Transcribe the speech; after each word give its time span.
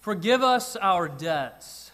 Forgive 0.00 0.42
us 0.42 0.76
our 0.76 1.08
debts, 1.08 1.90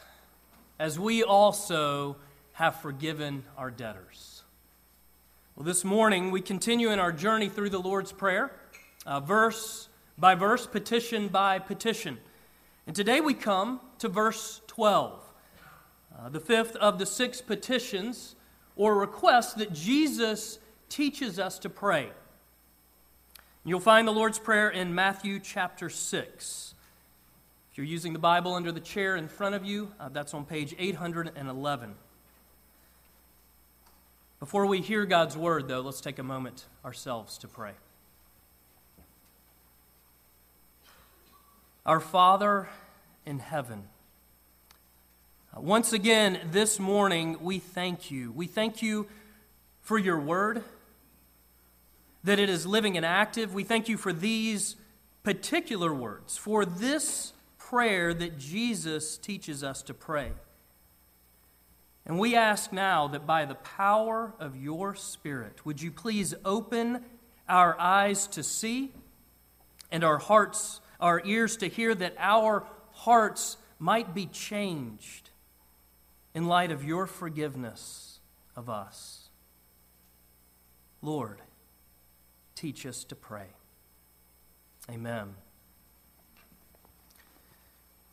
as 0.78 0.96
we 0.96 1.24
also 1.24 2.14
have 2.52 2.80
forgiven 2.80 3.42
our 3.58 3.68
debtors. 3.68 4.44
Well, 5.56 5.64
this 5.66 5.84
morning 5.84 6.30
we 6.30 6.40
continue 6.40 6.92
in 6.92 7.00
our 7.00 7.10
journey 7.10 7.48
through 7.48 7.70
the 7.70 7.80
Lord's 7.80 8.12
Prayer, 8.12 8.52
uh, 9.06 9.18
verse 9.18 9.88
by 10.16 10.36
verse, 10.36 10.68
petition 10.68 11.26
by 11.26 11.58
petition. 11.58 12.18
And 12.86 12.94
today 12.94 13.20
we 13.20 13.34
come 13.34 13.80
to 13.98 14.08
verse 14.08 14.60
12, 14.68 15.20
uh, 16.16 16.28
the 16.28 16.38
fifth 16.38 16.76
of 16.76 17.00
the 17.00 17.06
six 17.06 17.40
petitions 17.40 18.36
or 18.76 18.94
requests 18.94 19.54
that 19.54 19.72
Jesus 19.72 20.60
teaches 20.88 21.40
us 21.40 21.58
to 21.58 21.68
pray. 21.68 22.10
You'll 23.64 23.80
find 23.80 24.06
the 24.06 24.12
Lord's 24.12 24.38
Prayer 24.38 24.70
in 24.70 24.94
Matthew 24.94 25.40
chapter 25.40 25.90
6. 25.90 26.74
If 27.76 27.80
you're 27.80 27.88
using 27.88 28.14
the 28.14 28.18
Bible 28.18 28.54
under 28.54 28.72
the 28.72 28.80
chair 28.80 29.16
in 29.16 29.28
front 29.28 29.54
of 29.54 29.62
you, 29.62 29.92
uh, 30.00 30.08
that's 30.08 30.32
on 30.32 30.46
page 30.46 30.74
811. 30.78 31.94
Before 34.40 34.64
we 34.64 34.80
hear 34.80 35.04
God's 35.04 35.36
word, 35.36 35.68
though, 35.68 35.82
let's 35.82 36.00
take 36.00 36.18
a 36.18 36.22
moment 36.22 36.64
ourselves 36.86 37.36
to 37.36 37.48
pray. 37.48 37.72
Our 41.84 42.00
Father 42.00 42.70
in 43.26 43.40
heaven, 43.40 43.82
uh, 45.54 45.60
once 45.60 45.92
again 45.92 46.40
this 46.50 46.78
morning 46.80 47.36
we 47.42 47.58
thank 47.58 48.10
you. 48.10 48.32
We 48.32 48.46
thank 48.46 48.80
you 48.80 49.06
for 49.82 49.98
your 49.98 50.18
word, 50.18 50.64
that 52.24 52.38
it 52.38 52.48
is 52.48 52.64
living 52.64 52.96
and 52.96 53.04
active. 53.04 53.52
We 53.52 53.64
thank 53.64 53.86
you 53.86 53.98
for 53.98 54.14
these 54.14 54.76
particular 55.22 55.92
words, 55.92 56.38
for 56.38 56.64
this 56.64 57.34
prayer 57.70 58.14
that 58.14 58.38
Jesus 58.38 59.18
teaches 59.18 59.64
us 59.64 59.82
to 59.82 59.94
pray. 59.94 60.32
And 62.04 62.18
we 62.18 62.36
ask 62.36 62.72
now 62.72 63.08
that 63.08 63.26
by 63.26 63.44
the 63.44 63.56
power 63.56 64.32
of 64.38 64.56
your 64.56 64.94
Spirit, 64.94 65.66
would 65.66 65.82
you 65.82 65.90
please 65.90 66.34
open 66.44 67.04
our 67.48 67.78
eyes 67.80 68.28
to 68.28 68.42
see 68.42 68.92
and 69.90 70.04
our 70.04 70.18
hearts, 70.18 70.80
our 71.00 71.20
ears 71.24 71.56
to 71.58 71.68
hear, 71.68 71.94
that 71.94 72.14
our 72.18 72.64
hearts 72.92 73.56
might 73.78 74.14
be 74.14 74.26
changed 74.26 75.30
in 76.34 76.46
light 76.46 76.70
of 76.70 76.84
your 76.84 77.06
forgiveness 77.06 78.20
of 78.54 78.70
us. 78.70 79.28
Lord, 81.02 81.40
teach 82.54 82.86
us 82.86 83.04
to 83.04 83.16
pray. 83.16 83.46
Amen. 84.88 85.34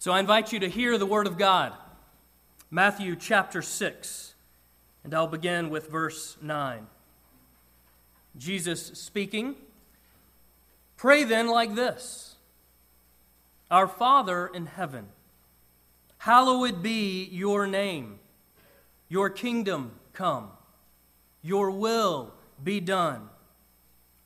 So 0.03 0.11
I 0.11 0.19
invite 0.19 0.51
you 0.51 0.59
to 0.59 0.69
hear 0.69 0.97
the 0.97 1.05
Word 1.05 1.27
of 1.27 1.37
God. 1.37 1.71
Matthew 2.69 3.15
chapter 3.15 3.61
6, 3.61 4.33
and 5.05 5.13
I'll 5.13 5.27
begin 5.27 5.69
with 5.69 5.89
verse 5.89 6.35
9. 6.41 6.87
Jesus 8.37 8.85
speaking, 8.85 9.55
Pray 10.97 11.23
then 11.23 11.47
like 11.47 11.75
this 11.75 12.35
Our 13.71 13.87
Father 13.87 14.47
in 14.47 14.65
heaven, 14.65 15.07
hallowed 16.17 16.83
be 16.83 17.23
your 17.31 17.65
name, 17.65 18.19
your 19.07 19.29
kingdom 19.29 19.93
come, 20.11 20.49
your 21.41 21.71
will 21.71 22.33
be 22.61 22.81
done, 22.81 23.29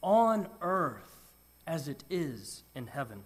on 0.01 0.47
earth 0.59 1.29
as 1.67 1.87
it 1.87 2.03
is 2.09 2.63
in 2.73 2.87
heaven. 2.87 3.25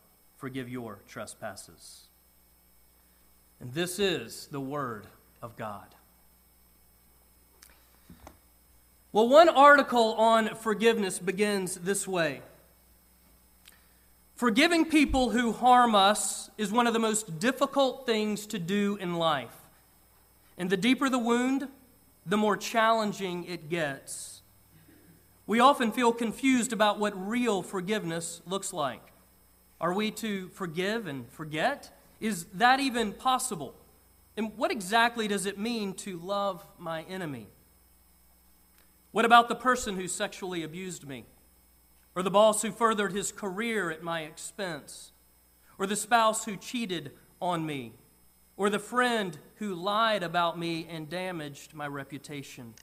forgive 0.41 0.67
your 0.67 0.97
trespasses. 1.07 2.07
And 3.59 3.71
this 3.75 3.99
is 3.99 4.47
the 4.51 4.59
Word 4.59 5.05
of 5.39 5.55
God. 5.55 5.85
Well, 9.13 9.29
one 9.29 9.49
article 9.49 10.13
on 10.13 10.55
forgiveness 10.55 11.19
begins 11.19 11.75
this 11.75 12.07
way 12.07 12.41
Forgiving 14.35 14.85
people 14.85 15.29
who 15.29 15.51
harm 15.51 15.93
us 15.93 16.49
is 16.57 16.71
one 16.71 16.87
of 16.87 16.93
the 16.93 16.99
most 16.99 17.39
difficult 17.39 18.07
things 18.07 18.47
to 18.47 18.57
do 18.57 18.97
in 18.99 19.17
life. 19.17 19.55
And 20.57 20.71
the 20.71 20.77
deeper 20.77 21.07
the 21.07 21.19
wound, 21.19 21.67
the 22.25 22.37
more 22.37 22.57
challenging 22.57 23.43
it 23.43 23.69
gets. 23.69 24.41
We 25.45 25.59
often 25.59 25.91
feel 25.91 26.11
confused 26.11 26.73
about 26.73 26.97
what 26.97 27.13
real 27.29 27.61
forgiveness 27.61 28.41
looks 28.47 28.73
like. 28.73 29.10
Are 29.81 29.93
we 29.93 30.11
to 30.11 30.47
forgive 30.49 31.07
and 31.07 31.27
forget? 31.31 31.91
Is 32.19 32.45
that 32.53 32.79
even 32.79 33.13
possible? 33.13 33.73
And 34.37 34.55
what 34.55 34.69
exactly 34.69 35.27
does 35.27 35.47
it 35.47 35.57
mean 35.57 35.95
to 35.95 36.19
love 36.19 36.63
my 36.77 37.01
enemy? 37.03 37.47
What 39.11 39.25
about 39.25 39.49
the 39.49 39.55
person 39.55 39.95
who 39.95 40.07
sexually 40.07 40.61
abused 40.61 41.07
me? 41.07 41.25
Or 42.15 42.21
the 42.21 42.29
boss 42.29 42.61
who 42.61 42.71
furthered 42.71 43.11
his 43.11 43.31
career 43.31 43.89
at 43.89 44.03
my 44.03 44.21
expense? 44.21 45.13
Or 45.79 45.87
the 45.87 45.95
spouse 45.95 46.45
who 46.45 46.55
cheated 46.57 47.11
on 47.41 47.65
me? 47.65 47.93
Or 48.57 48.69
the 48.69 48.77
friend 48.77 49.39
who 49.55 49.73
lied 49.73 50.21
about 50.21 50.59
me 50.59 50.85
and 50.87 51.09
damaged 51.09 51.73
my 51.73 51.87
reputation? 51.87 52.75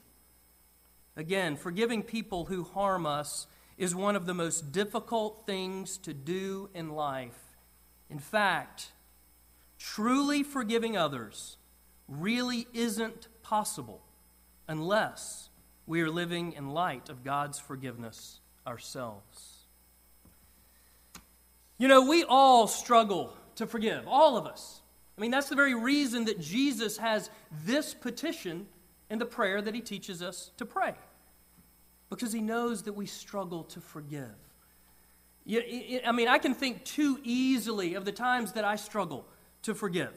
Again, 1.15 1.55
forgiving 1.55 2.03
people 2.03 2.45
who 2.45 2.63
harm 2.63 3.05
us 3.05 3.47
is 3.79 3.95
one 3.95 4.17
of 4.17 4.25
the 4.25 4.33
most 4.33 4.73
difficult 4.73 5.43
things 5.45 5.97
to 5.99 6.13
do 6.13 6.69
in 6.73 6.89
life. 6.89 7.39
In 8.09 8.19
fact, 8.19 8.91
truly 9.79 10.43
forgiving 10.43 10.97
others 10.97 11.55
really 12.09 12.67
isn't 12.73 13.29
possible 13.41 14.01
unless 14.67 15.49
we 15.87 16.01
are 16.01 16.09
living 16.09 16.51
in 16.51 16.71
light 16.71 17.07
of 17.07 17.23
God's 17.23 17.57
forgiveness 17.57 18.41
ourselves. 18.67 19.63
You 21.77 21.87
know, 21.87 22.01
we 22.05 22.25
all 22.25 22.67
struggle 22.67 23.33
to 23.55 23.65
forgive, 23.65 24.05
all 24.09 24.35
of 24.35 24.45
us. 24.45 24.81
I 25.17 25.21
mean, 25.21 25.31
that's 25.31 25.47
the 25.47 25.55
very 25.55 25.73
reason 25.73 26.25
that 26.25 26.41
Jesus 26.41 26.97
has 26.97 27.29
this 27.63 27.93
petition 27.93 28.67
in 29.09 29.19
the 29.19 29.25
prayer 29.25 29.61
that 29.61 29.73
he 29.73 29.79
teaches 29.79 30.21
us 30.21 30.51
to 30.57 30.65
pray 30.65 30.95
because 32.09 32.33
he 32.33 32.41
knows 32.41 32.83
that 32.83 32.93
we 32.93 33.05
struggle 33.05 33.63
to 33.65 33.81
forgive. 33.81 34.35
I 35.47 36.11
mean, 36.11 36.27
I 36.27 36.37
can 36.37 36.53
think 36.53 36.83
too 36.83 37.19
easily 37.23 37.95
of 37.95 38.05
the 38.05 38.11
times 38.11 38.53
that 38.53 38.63
I 38.63 38.75
struggle 38.75 39.25
to 39.63 39.73
forgive. 39.73 40.13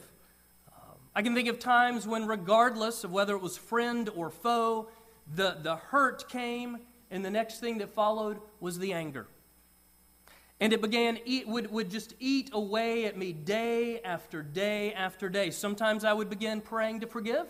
Um, 0.68 0.96
I 1.14 1.22
can 1.22 1.34
think 1.34 1.48
of 1.48 1.58
times 1.58 2.06
when, 2.06 2.26
regardless 2.26 3.04
of 3.04 3.12
whether 3.12 3.34
it 3.34 3.42
was 3.42 3.56
friend 3.56 4.10
or 4.14 4.30
foe, 4.30 4.88
the, 5.34 5.56
the 5.62 5.76
hurt 5.76 6.28
came, 6.28 6.78
and 7.10 7.24
the 7.24 7.30
next 7.30 7.60
thing 7.60 7.78
that 7.78 7.90
followed 7.90 8.40
was 8.60 8.78
the 8.78 8.92
anger. 8.92 9.26
And 10.60 10.72
it 10.72 10.80
began, 10.80 11.18
eat, 11.24 11.48
would, 11.48 11.70
would 11.72 11.90
just 11.90 12.14
eat 12.20 12.50
away 12.52 13.06
at 13.06 13.16
me 13.16 13.32
day 13.32 14.00
after 14.02 14.42
day 14.42 14.92
after 14.92 15.28
day. 15.28 15.50
Sometimes 15.50 16.04
I 16.04 16.12
would 16.12 16.30
begin 16.30 16.60
praying 16.60 17.00
to 17.00 17.06
forgive 17.06 17.46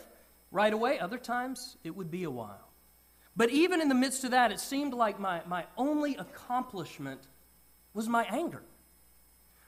right 0.50 0.72
away, 0.72 0.98
other 0.98 1.18
times 1.18 1.76
it 1.84 1.96
would 1.96 2.10
be 2.10 2.24
a 2.24 2.30
while. 2.30 2.71
But 3.36 3.50
even 3.50 3.80
in 3.80 3.88
the 3.88 3.94
midst 3.94 4.24
of 4.24 4.30
that, 4.32 4.52
it 4.52 4.60
seemed 4.60 4.92
like 4.92 5.18
my, 5.18 5.40
my 5.46 5.64
only 5.76 6.16
accomplishment 6.16 7.20
was 7.94 8.08
my 8.08 8.24
anger, 8.24 8.62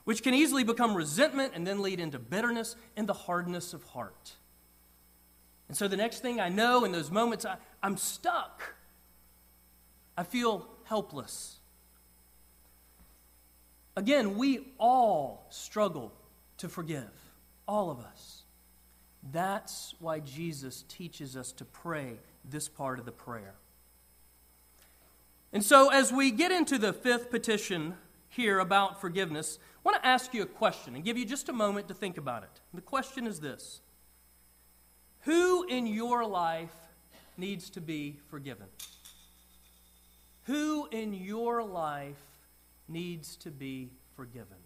which 0.03 0.21
can 0.21 0.33
easily 0.33 0.63
become 0.63 0.95
resentment 0.95 1.53
and 1.55 1.65
then 1.65 1.81
lead 1.81 1.99
into 1.99 2.19
bitterness 2.19 2.75
and 2.95 3.07
the 3.07 3.13
hardness 3.13 3.73
of 3.73 3.83
heart. 3.85 4.33
And 5.67 5.75
so 5.75 5.87
the 5.87 5.97
next 5.97 6.19
thing 6.19 6.39
I 6.39 6.49
know, 6.49 6.85
in 6.85 6.91
those 6.91 7.09
moments, 7.09 7.45
I, 7.45 7.57
I'm 7.81 7.97
stuck. 7.97 8.75
I 10.15 10.23
feel 10.23 10.67
helpless. 10.83 11.57
Again, 13.97 14.37
we 14.37 14.67
all 14.77 15.47
struggle 15.49 16.13
to 16.57 16.69
forgive, 16.69 17.09
all 17.67 17.89
of 17.89 17.99
us. 17.99 18.34
That's 19.31 19.95
why 19.99 20.19
Jesus 20.19 20.83
teaches 20.87 21.35
us 21.35 21.51
to 21.53 21.65
pray 21.65 22.17
this 22.43 22.67
part 22.67 22.99
of 22.99 23.05
the 23.05 23.11
prayer. 23.11 23.55
And 25.51 25.63
so, 25.63 25.89
as 25.89 26.11
we 26.11 26.31
get 26.31 26.51
into 26.51 26.77
the 26.77 26.93
fifth 26.93 27.31
petition 27.31 27.95
here 28.29 28.59
about 28.59 28.99
forgiveness, 28.99 29.57
I 29.77 29.89
want 29.89 30.01
to 30.01 30.07
ask 30.07 30.33
you 30.33 30.43
a 30.43 30.47
question 30.47 30.95
and 30.95 31.03
give 31.03 31.17
you 31.17 31.25
just 31.25 31.49
a 31.49 31.53
moment 31.53 31.87
to 31.87 31.93
think 31.93 32.17
about 32.17 32.43
it. 32.43 32.61
The 32.73 32.81
question 32.81 33.25
is 33.25 33.39
this 33.39 33.81
Who 35.21 35.65
in 35.67 35.87
your 35.87 36.25
life 36.25 36.75
needs 37.37 37.69
to 37.71 37.81
be 37.81 38.17
forgiven? 38.29 38.67
Who 40.43 40.87
in 40.91 41.13
your 41.13 41.63
life 41.63 42.21
needs 42.87 43.35
to 43.37 43.49
be 43.49 43.91
forgiven? 44.15 44.57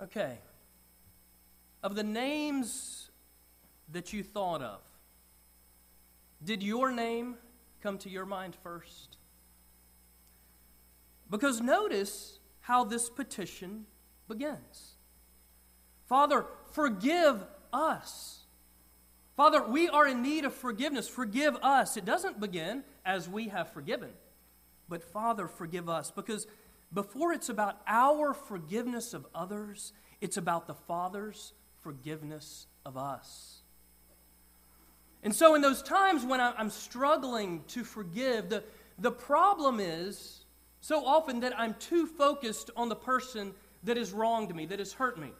Okay. 0.00 0.38
Of 1.82 1.94
the 1.94 2.02
names 2.02 3.10
that 3.90 4.12
you 4.12 4.22
thought 4.22 4.62
of, 4.62 4.80
did 6.44 6.62
your 6.62 6.90
name 6.90 7.36
come 7.82 7.98
to 7.98 8.10
your 8.10 8.26
mind 8.26 8.54
first? 8.62 9.16
Because 11.30 11.60
notice 11.60 12.38
how 12.60 12.84
this 12.84 13.08
petition 13.08 13.86
begins 14.28 14.94
Father, 16.06 16.46
forgive 16.72 17.44
us. 17.70 18.40
Father, 19.36 19.62
we 19.62 19.88
are 19.88 20.08
in 20.08 20.22
need 20.22 20.46
of 20.46 20.54
forgiveness. 20.54 21.06
Forgive 21.06 21.54
us. 21.56 21.98
It 21.98 22.06
doesn't 22.06 22.40
begin 22.40 22.82
as 23.04 23.28
we 23.28 23.48
have 23.48 23.72
forgiven, 23.72 24.10
but 24.88 25.02
Father, 25.02 25.46
forgive 25.46 25.88
us. 25.88 26.10
Because 26.10 26.46
before 26.92 27.32
it's 27.32 27.48
about 27.48 27.80
our 27.86 28.32
forgiveness 28.32 29.14
of 29.14 29.26
others, 29.34 29.92
it's 30.20 30.36
about 30.36 30.66
the 30.66 30.74
Father's 30.74 31.52
forgiveness 31.82 32.66
of 32.84 32.96
us. 32.96 33.62
And 35.22 35.34
so, 35.34 35.54
in 35.54 35.62
those 35.62 35.82
times 35.82 36.24
when 36.24 36.40
I'm 36.40 36.70
struggling 36.70 37.64
to 37.68 37.84
forgive, 37.84 38.48
the, 38.48 38.62
the 38.98 39.10
problem 39.10 39.80
is 39.80 40.44
so 40.80 41.04
often 41.04 41.40
that 41.40 41.58
I'm 41.58 41.74
too 41.74 42.06
focused 42.06 42.70
on 42.76 42.88
the 42.88 42.96
person 42.96 43.52
that 43.84 43.96
has 43.96 44.12
wronged 44.12 44.54
me, 44.54 44.66
that 44.66 44.78
has 44.78 44.92
hurt 44.92 45.18
me. 45.18 45.32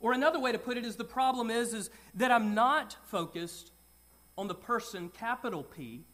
Or 0.00 0.12
another 0.12 0.40
way 0.40 0.52
to 0.52 0.58
put 0.58 0.76
it 0.76 0.84
is 0.84 0.96
the 0.96 1.04
problem 1.04 1.50
is, 1.50 1.74
is 1.74 1.90
that 2.14 2.30
I'm 2.30 2.54
not 2.54 2.96
focused 3.06 3.72
on 4.38 4.48
the 4.48 4.54
person, 4.54 5.10
capital 5.10 5.62
P, 5.62 6.04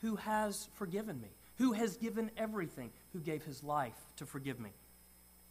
who 0.00 0.16
has 0.16 0.68
forgiven 0.74 1.20
me, 1.20 1.28
who 1.56 1.72
has 1.72 1.96
given 1.96 2.30
everything, 2.36 2.90
who 3.12 3.20
gave 3.20 3.44
his 3.44 3.62
life 3.62 3.98
to 4.16 4.26
forgive 4.26 4.58
me. 4.58 4.70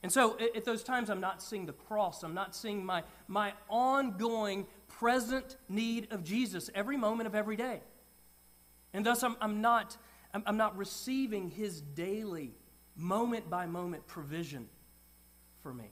And 0.01 0.11
so 0.11 0.37
at 0.53 0.65
those 0.65 0.83
times, 0.83 1.09
I'm 1.09 1.21
not 1.21 1.41
seeing 1.41 1.65
the 1.65 1.73
cross. 1.73 2.23
I'm 2.23 2.33
not 2.33 2.53
seeing 2.53 2.85
my, 2.85 3.03
my 3.27 3.53
ongoing, 3.69 4.67
present 4.89 5.55
need 5.69 6.11
of 6.11 6.23
Jesus 6.23 6.69
every 6.75 6.97
moment 6.97 7.27
of 7.27 7.35
every 7.35 7.55
day. 7.55 7.81
And 8.93 9.05
thus, 9.05 9.23
I'm, 9.23 9.37
I'm, 9.39 9.61
not, 9.61 9.97
I'm, 10.33 10.43
I'm 10.45 10.57
not 10.57 10.77
receiving 10.77 11.49
his 11.49 11.79
daily, 11.79 12.51
moment 12.95 13.49
by 13.49 13.65
moment 13.65 14.05
provision 14.05 14.67
for 15.61 15.73
me. 15.73 15.89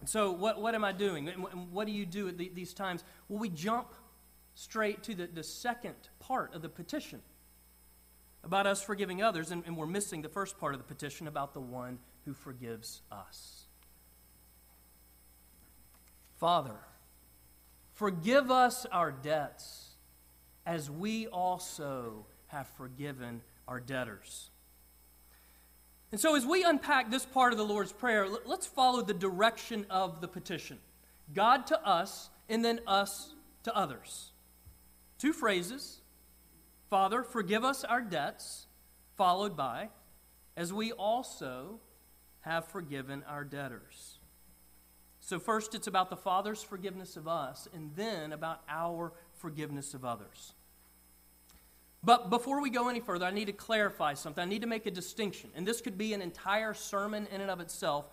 And 0.00 0.08
so, 0.08 0.32
what, 0.32 0.60
what 0.60 0.74
am 0.74 0.84
I 0.84 0.92
doing? 0.92 1.28
And 1.30 1.72
what 1.72 1.86
do 1.86 1.92
you 1.92 2.04
do 2.04 2.28
at 2.28 2.36
the, 2.36 2.50
these 2.54 2.74
times? 2.74 3.04
Well, 3.28 3.38
we 3.38 3.48
jump 3.48 3.94
straight 4.54 5.02
to 5.04 5.14
the, 5.14 5.26
the 5.26 5.42
second 5.42 5.94
part 6.20 6.54
of 6.54 6.60
the 6.60 6.68
petition 6.68 7.22
about 8.44 8.66
us 8.66 8.82
forgiving 8.82 9.22
others, 9.22 9.50
and, 9.50 9.64
and 9.66 9.76
we're 9.76 9.86
missing 9.86 10.22
the 10.22 10.28
first 10.28 10.58
part 10.58 10.74
of 10.74 10.80
the 10.80 10.84
petition 10.84 11.26
about 11.26 11.54
the 11.54 11.60
one 11.60 11.98
who 12.24 12.34
forgives 12.34 13.02
us. 13.10 13.64
Father, 16.38 16.76
forgive 17.94 18.50
us 18.50 18.86
our 18.92 19.10
debts 19.10 19.90
as 20.66 20.90
we 20.90 21.26
also 21.26 22.26
have 22.48 22.68
forgiven 22.76 23.40
our 23.66 23.80
debtors. 23.80 24.50
And 26.12 26.20
so, 26.20 26.36
as 26.36 26.46
we 26.46 26.62
unpack 26.62 27.10
this 27.10 27.24
part 27.24 27.52
of 27.52 27.58
the 27.58 27.64
Lord's 27.64 27.92
Prayer, 27.92 28.28
let's 28.44 28.66
follow 28.66 29.02
the 29.02 29.14
direction 29.14 29.86
of 29.90 30.20
the 30.20 30.28
petition 30.28 30.78
God 31.32 31.66
to 31.68 31.86
us, 31.86 32.28
and 32.48 32.64
then 32.64 32.80
us 32.86 33.34
to 33.62 33.74
others. 33.74 34.30
Two 35.18 35.32
phrases 35.32 36.00
Father, 36.90 37.22
forgive 37.22 37.64
us 37.64 37.84
our 37.84 38.00
debts, 38.00 38.66
followed 39.16 39.56
by, 39.56 39.88
as 40.56 40.72
we 40.72 40.92
also 40.92 41.80
have 42.40 42.66
forgiven 42.66 43.24
our 43.28 43.44
debtors. 43.44 44.18
So, 45.20 45.38
first, 45.38 45.74
it's 45.74 45.86
about 45.86 46.10
the 46.10 46.16
Father's 46.16 46.62
forgiveness 46.62 47.16
of 47.16 47.26
us, 47.26 47.66
and 47.74 47.90
then 47.96 48.32
about 48.32 48.60
our 48.68 49.12
forgiveness 49.32 49.94
of 49.94 50.04
others. 50.04 50.52
But 52.04 52.28
before 52.28 52.60
we 52.60 52.68
go 52.68 52.88
any 52.88 53.00
further, 53.00 53.24
I 53.24 53.30
need 53.30 53.46
to 53.46 53.52
clarify 53.52 54.12
something. 54.12 54.42
I 54.42 54.46
need 54.46 54.60
to 54.60 54.66
make 54.66 54.84
a 54.84 54.90
distinction. 54.90 55.48
And 55.54 55.66
this 55.66 55.80
could 55.80 55.96
be 55.96 56.12
an 56.12 56.20
entire 56.20 56.74
sermon 56.74 57.26
in 57.32 57.40
and 57.40 57.50
of 57.50 57.60
itself, 57.60 58.04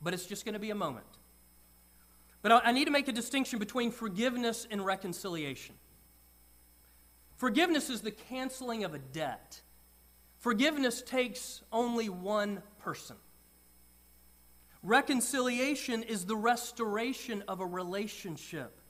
but 0.00 0.14
it's 0.14 0.26
just 0.26 0.44
going 0.44 0.52
to 0.52 0.60
be 0.60 0.70
a 0.70 0.76
moment. 0.76 1.06
But 2.40 2.62
I 2.64 2.70
need 2.70 2.84
to 2.84 2.92
make 2.92 3.08
a 3.08 3.12
distinction 3.12 3.58
between 3.58 3.90
forgiveness 3.90 4.66
and 4.70 4.84
reconciliation. 4.84 5.74
Forgiveness 7.42 7.90
is 7.90 8.02
the 8.02 8.12
canceling 8.12 8.84
of 8.84 8.94
a 8.94 9.00
debt. 9.00 9.60
Forgiveness 10.38 11.02
takes 11.02 11.60
only 11.72 12.08
one 12.08 12.62
person. 12.78 13.16
Reconciliation 14.80 16.04
is 16.04 16.24
the 16.24 16.36
restoration 16.36 17.42
of 17.48 17.58
a 17.58 17.66
relationship. 17.66 18.80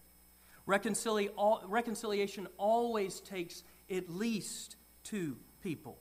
reconciliation 0.67 2.47
always 2.59 3.21
takes 3.21 3.65
at 3.91 4.11
least 4.11 4.77
two 5.03 5.39
people. 5.63 5.97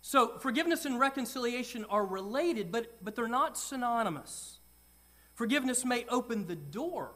So, 0.00 0.38
forgiveness 0.38 0.86
and 0.86 0.98
reconciliation 0.98 1.84
are 1.90 2.06
related, 2.06 2.72
but, 2.72 3.04
but 3.04 3.14
they're 3.14 3.28
not 3.28 3.58
synonymous. 3.58 4.58
Forgiveness 5.34 5.84
may 5.84 6.06
open 6.08 6.46
the 6.46 6.56
door 6.56 7.12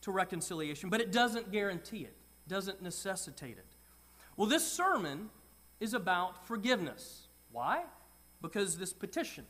to 0.00 0.12
reconciliation, 0.12 0.88
but 0.88 1.02
it 1.02 1.12
doesn't 1.12 1.52
guarantee 1.52 2.04
it, 2.04 2.16
doesn't 2.48 2.82
necessitate 2.82 3.58
it. 3.58 3.66
Well, 4.36 4.48
this 4.48 4.66
sermon 4.66 5.30
is 5.80 5.94
about 5.94 6.46
forgiveness. 6.46 7.28
Why? 7.52 7.84
Because 8.42 8.78
this 8.78 8.92
petition 8.92 9.46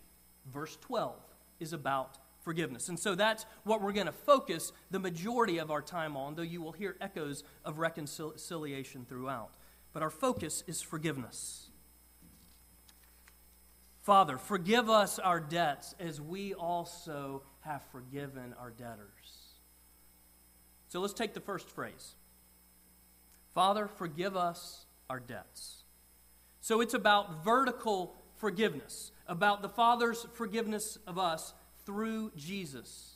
verse 0.52 0.76
12 0.80 1.14
is 1.60 1.72
about 1.72 2.18
forgiveness. 2.42 2.88
And 2.88 2.98
so 2.98 3.14
that's 3.14 3.46
what 3.64 3.80
we're 3.80 3.92
going 3.92 4.06
to 4.06 4.12
focus 4.12 4.72
the 4.90 4.98
majority 4.98 5.58
of 5.58 5.70
our 5.70 5.80
time 5.80 6.16
on, 6.16 6.34
though 6.34 6.42
you 6.42 6.60
will 6.60 6.72
hear 6.72 6.96
echoes 7.00 7.42
of 7.64 7.78
reconciliation 7.78 9.06
throughout. 9.08 9.54
But 9.92 10.02
our 10.02 10.10
focus 10.10 10.62
is 10.66 10.82
forgiveness. 10.82 11.70
Father, 14.02 14.36
forgive 14.36 14.90
us 14.90 15.18
our 15.18 15.40
debts 15.40 15.94
as 15.98 16.20
we 16.20 16.52
also 16.52 17.42
have 17.60 17.82
forgiven 17.90 18.54
our 18.60 18.70
debtors. 18.70 19.54
So 20.88 21.00
let's 21.00 21.14
take 21.14 21.32
the 21.32 21.40
first 21.40 21.70
phrase 21.70 22.14
Father, 23.54 23.86
forgive 23.86 24.36
us 24.36 24.86
our 25.08 25.20
debts. 25.20 25.84
So 26.60 26.80
it's 26.80 26.94
about 26.94 27.44
vertical 27.44 28.16
forgiveness 28.36 29.12
about 29.26 29.62
the 29.62 29.68
Father's 29.68 30.26
forgiveness 30.34 30.98
of 31.06 31.18
us 31.18 31.54
through 31.86 32.32
Jesus. 32.36 33.14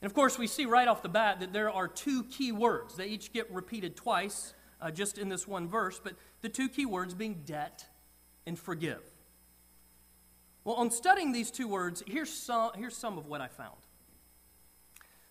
And 0.00 0.10
of 0.10 0.14
course, 0.14 0.38
we 0.38 0.46
see 0.46 0.64
right 0.64 0.88
off 0.88 1.02
the 1.02 1.08
bat 1.08 1.40
that 1.40 1.52
there 1.52 1.70
are 1.70 1.88
two 1.88 2.24
key 2.24 2.52
words. 2.52 2.96
They 2.96 3.08
each 3.08 3.32
get 3.32 3.50
repeated 3.50 3.96
twice 3.96 4.54
uh, 4.80 4.90
just 4.90 5.18
in 5.18 5.28
this 5.28 5.46
one 5.46 5.68
verse, 5.68 6.00
but 6.02 6.14
the 6.40 6.48
two 6.48 6.68
key 6.68 6.86
words 6.86 7.12
being 7.12 7.42
debt 7.44 7.84
and 8.46 8.58
forgive. 8.58 9.02
Well, 10.64 10.76
on 10.76 10.90
studying 10.90 11.32
these 11.32 11.50
two 11.50 11.68
words, 11.68 12.02
here's 12.06 12.32
some, 12.32 12.70
here's 12.76 12.96
some 12.96 13.18
of 13.18 13.26
what 13.26 13.40
I 13.40 13.48
found. 13.48 13.76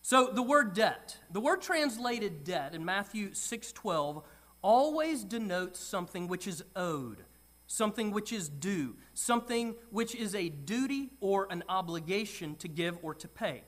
So 0.02 0.28
the 0.28 0.42
word 0.42 0.74
debt, 0.74 1.18
the 1.32 1.40
word 1.40 1.62
translated 1.62 2.44
debt 2.44 2.74
in 2.74 2.84
Matthew 2.84 3.34
6:12 3.34 4.24
always 4.62 5.24
denotes 5.24 5.80
something 5.80 6.28
which 6.28 6.48
is 6.48 6.64
owed 6.76 7.26
something 7.70 8.10
which 8.10 8.34
is 8.34 8.50
due, 8.50 8.96
something 9.14 9.76
which 9.92 10.16
is 10.16 10.34
a 10.34 10.50
duty 10.50 11.12
or 11.22 11.48
an 11.52 11.64
obligation 11.70 12.56
to 12.56 12.68
give 12.68 12.98
or 13.04 13.14
to 13.14 13.28
pay. 13.28 13.62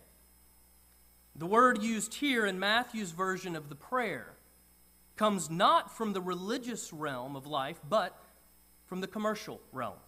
The 1.36 1.46
word 1.46 1.84
used 1.84 2.16
here 2.16 2.48
in 2.48 2.60
Matthew's 2.60 3.12
version 3.12 3.56
of 3.56 3.70
the 3.70 3.76
prayer 3.76 4.34
comes 5.16 5.52
not 5.52 5.96
from 5.96 6.14
the 6.14 6.22
religious 6.22 6.92
realm 6.92 7.36
of 7.36 7.46
life, 7.46 7.80
but 7.88 8.20
from 8.86 9.02
the 9.02 9.08
commercial 9.08 9.62
realm. 9.72 10.00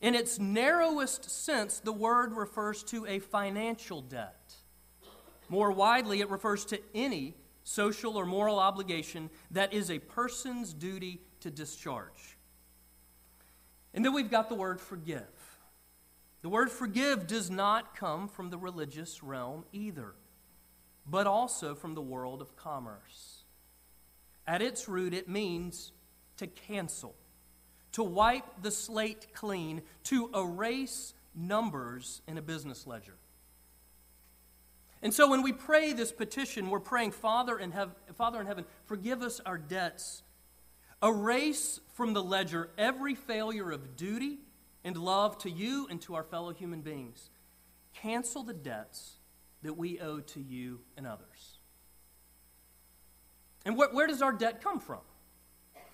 In 0.00 0.16
its 0.16 0.40
narrowest 0.40 1.30
sense, 1.30 1.78
the 1.78 1.92
word 1.92 2.32
refers 2.32 2.82
to 2.84 3.06
a 3.06 3.20
financial 3.20 4.02
debt. 4.02 4.56
More 5.48 5.72
widely, 5.72 6.20
it 6.20 6.30
refers 6.30 6.64
to 6.66 6.80
any 6.94 7.34
social 7.64 8.16
or 8.16 8.24
moral 8.24 8.58
obligation 8.58 9.28
that 9.50 9.72
is 9.72 9.90
a 9.90 9.98
person's 9.98 10.72
duty 10.72 11.20
to 11.40 11.50
discharge. 11.50 12.38
And 13.92 14.04
then 14.04 14.12
we've 14.12 14.30
got 14.30 14.48
the 14.48 14.54
word 14.54 14.80
forgive. 14.80 15.26
The 16.40 16.48
word 16.48 16.70
forgive 16.70 17.26
does 17.26 17.50
not 17.50 17.94
come 17.94 18.28
from 18.28 18.50
the 18.50 18.58
religious 18.58 19.22
realm 19.22 19.64
either, 19.72 20.14
but 21.06 21.26
also 21.26 21.74
from 21.74 21.94
the 21.94 22.00
world 22.00 22.40
of 22.40 22.56
commerce. 22.56 23.44
At 24.46 24.62
its 24.62 24.88
root, 24.88 25.12
it 25.12 25.28
means 25.28 25.92
to 26.38 26.46
cancel, 26.46 27.14
to 27.92 28.02
wipe 28.02 28.62
the 28.62 28.70
slate 28.70 29.34
clean, 29.34 29.82
to 30.04 30.30
erase 30.34 31.12
numbers 31.34 32.22
in 32.26 32.38
a 32.38 32.42
business 32.42 32.86
ledger. 32.86 33.17
And 35.02 35.14
so 35.14 35.28
when 35.30 35.42
we 35.42 35.52
pray 35.52 35.92
this 35.92 36.10
petition, 36.10 36.70
we're 36.70 36.80
praying, 36.80 37.12
Father 37.12 37.58
in, 37.58 37.70
hev- 37.70 37.94
Father 38.16 38.40
in 38.40 38.46
heaven, 38.46 38.64
forgive 38.86 39.22
us 39.22 39.40
our 39.46 39.58
debts. 39.58 40.22
Erase 41.02 41.80
from 41.94 42.14
the 42.14 42.22
ledger 42.22 42.70
every 42.76 43.14
failure 43.14 43.70
of 43.70 43.96
duty 43.96 44.38
and 44.82 44.96
love 44.96 45.38
to 45.38 45.50
you 45.50 45.86
and 45.88 46.00
to 46.02 46.14
our 46.16 46.24
fellow 46.24 46.52
human 46.52 46.80
beings. 46.80 47.30
Cancel 47.94 48.42
the 48.42 48.54
debts 48.54 49.18
that 49.62 49.76
we 49.76 50.00
owe 50.00 50.20
to 50.20 50.40
you 50.40 50.80
and 50.96 51.06
others. 51.06 51.58
And 53.64 53.76
wh- 53.76 53.94
where 53.94 54.06
does 54.06 54.22
our 54.22 54.32
debt 54.32 54.62
come 54.62 54.80
from? 54.80 55.00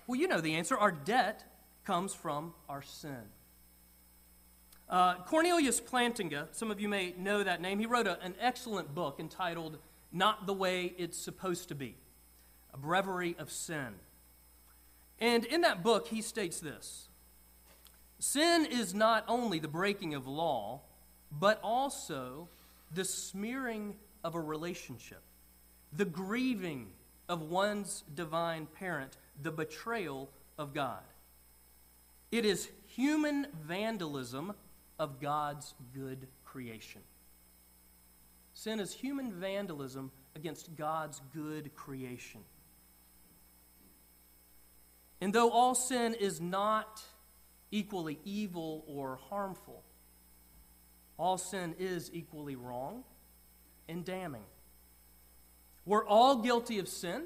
Well, 0.07 0.19
you 0.19 0.27
know 0.27 0.41
the 0.41 0.55
answer. 0.55 0.77
Our 0.77 0.91
debt 0.91 1.43
comes 1.83 2.13
from 2.13 2.53
our 2.69 2.81
sin. 2.81 3.21
Uh, 4.87 5.15
Cornelius 5.25 5.81
Plantinga, 5.81 6.47
some 6.51 6.69
of 6.69 6.79
you 6.79 6.87
may 6.87 7.13
know 7.17 7.43
that 7.43 7.59
name, 7.59 7.79
he 7.79 7.87
wrote 7.87 8.05
a, 8.05 8.21
an 8.21 8.35
excellent 8.39 8.93
book 8.93 9.19
entitled 9.19 9.79
Not 10.11 10.45
the 10.45 10.53
Way 10.53 10.93
It's 10.97 11.17
Supposed 11.17 11.69
to 11.69 11.75
Be 11.75 11.95
A 12.73 12.77
Breviary 12.77 13.35
of 13.39 13.51
Sin. 13.51 13.95
And 15.19 15.43
in 15.45 15.61
that 15.61 15.81
book, 15.81 16.07
he 16.07 16.21
states 16.21 16.59
this 16.59 17.09
Sin 18.19 18.65
is 18.65 18.93
not 18.93 19.25
only 19.27 19.57
the 19.59 19.67
breaking 19.67 20.13
of 20.13 20.27
law, 20.27 20.81
but 21.31 21.59
also 21.63 22.47
the 22.93 23.05
smearing 23.05 23.95
of 24.23 24.35
a 24.35 24.39
relationship, 24.39 25.21
the 25.91 26.05
grieving 26.05 26.87
of 27.27 27.41
one's 27.41 28.03
divine 28.13 28.67
parent, 28.67 29.17
the 29.41 29.51
betrayal 29.51 30.29
of 30.59 30.73
God. 30.73 31.01
It 32.31 32.45
is 32.45 32.69
human 32.87 33.47
vandalism 33.63 34.53
of 34.97 35.19
God's 35.19 35.73
good 35.93 36.27
creation. 36.43 37.01
Sin 38.53 38.79
is 38.79 38.93
human 38.93 39.33
vandalism 39.33 40.11
against 40.35 40.75
God's 40.75 41.21
good 41.33 41.75
creation. 41.75 42.41
And 45.19 45.33
though 45.33 45.49
all 45.49 45.75
sin 45.75 46.13
is 46.13 46.39
not 46.39 47.01
equally 47.71 48.19
evil 48.23 48.83
or 48.87 49.19
harmful, 49.29 49.83
all 51.17 51.37
sin 51.37 51.75
is 51.79 52.09
equally 52.13 52.55
wrong 52.55 53.03
and 53.87 54.05
damning. 54.05 54.43
We're 55.85 56.05
all 56.05 56.37
guilty 56.37 56.79
of 56.79 56.87
sin, 56.87 57.23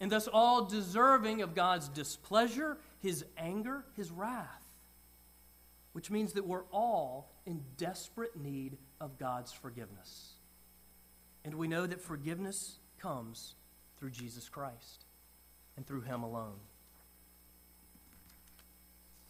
and 0.00 0.10
thus 0.10 0.28
all 0.28 0.64
deserving 0.64 1.42
of 1.42 1.54
God's 1.54 1.88
displeasure, 1.88 2.78
His 3.00 3.24
anger, 3.36 3.84
His 3.96 4.10
wrath 4.10 4.67
which 5.98 6.12
means 6.12 6.34
that 6.34 6.46
we're 6.46 6.62
all 6.70 7.28
in 7.44 7.60
desperate 7.76 8.36
need 8.40 8.78
of 9.00 9.18
God's 9.18 9.52
forgiveness. 9.52 10.34
And 11.44 11.56
we 11.56 11.66
know 11.66 11.88
that 11.88 12.00
forgiveness 12.00 12.78
comes 13.00 13.56
through 13.98 14.10
Jesus 14.10 14.48
Christ 14.48 15.06
and 15.76 15.84
through 15.84 16.02
Him 16.02 16.22
alone. 16.22 16.60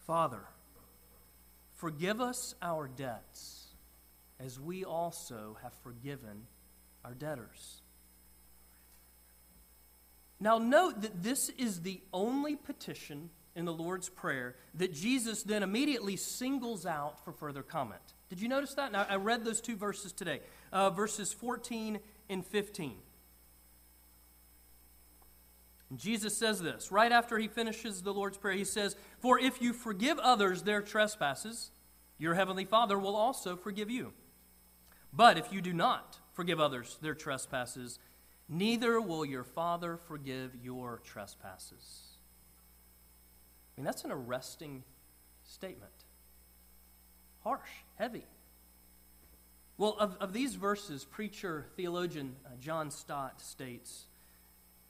Father, 0.06 0.42
forgive 1.76 2.20
us 2.20 2.54
our 2.60 2.86
debts 2.86 3.68
as 4.38 4.60
we 4.60 4.84
also 4.84 5.56
have 5.62 5.72
forgiven 5.82 6.42
our 7.02 7.14
debtors. 7.14 7.80
Now, 10.38 10.58
note 10.58 11.00
that 11.00 11.22
this 11.22 11.48
is 11.48 11.80
the 11.80 12.02
only 12.12 12.56
petition 12.56 13.30
in 13.58 13.64
the 13.64 13.72
Lord's 13.72 14.08
Prayer 14.08 14.54
that 14.74 14.94
Jesus 14.94 15.42
then 15.42 15.64
immediately 15.64 16.14
singles 16.14 16.86
out 16.86 17.22
for 17.24 17.32
further 17.32 17.64
comment. 17.64 18.00
Did 18.28 18.40
you 18.40 18.48
notice 18.48 18.74
that? 18.74 18.92
Now, 18.92 19.04
I 19.08 19.16
read 19.16 19.44
those 19.44 19.60
two 19.60 19.76
verses 19.76 20.12
today, 20.12 20.40
uh, 20.72 20.90
verses 20.90 21.32
14 21.32 21.98
and 22.30 22.46
15. 22.46 22.94
And 25.90 25.98
Jesus 25.98 26.36
says 26.36 26.60
this 26.60 26.92
right 26.92 27.10
after 27.10 27.36
he 27.38 27.48
finishes 27.48 28.02
the 28.02 28.14
Lord's 28.14 28.38
Prayer. 28.38 28.54
He 28.54 28.64
says, 28.64 28.94
For 29.18 29.40
if 29.40 29.60
you 29.60 29.72
forgive 29.72 30.20
others 30.20 30.62
their 30.62 30.80
trespasses, 30.80 31.72
your 32.16 32.34
heavenly 32.34 32.64
Father 32.64 32.96
will 32.96 33.16
also 33.16 33.56
forgive 33.56 33.90
you. 33.90 34.12
But 35.12 35.36
if 35.36 35.52
you 35.52 35.60
do 35.60 35.72
not 35.72 36.18
forgive 36.32 36.60
others 36.60 36.96
their 37.02 37.14
trespasses, 37.14 37.98
neither 38.48 39.00
will 39.00 39.24
your 39.24 39.44
Father 39.44 39.96
forgive 39.96 40.54
your 40.62 41.00
trespasses 41.04 42.17
mean, 43.78 43.84
that's 43.84 44.04
an 44.04 44.10
arresting 44.10 44.82
statement. 45.44 45.92
Harsh, 47.44 47.60
heavy. 47.94 48.24
Well, 49.76 49.96
of, 50.00 50.16
of 50.20 50.32
these 50.32 50.56
verses, 50.56 51.04
preacher, 51.04 51.66
theologian 51.76 52.34
uh, 52.44 52.50
John 52.60 52.90
Stott 52.90 53.40
states 53.40 54.06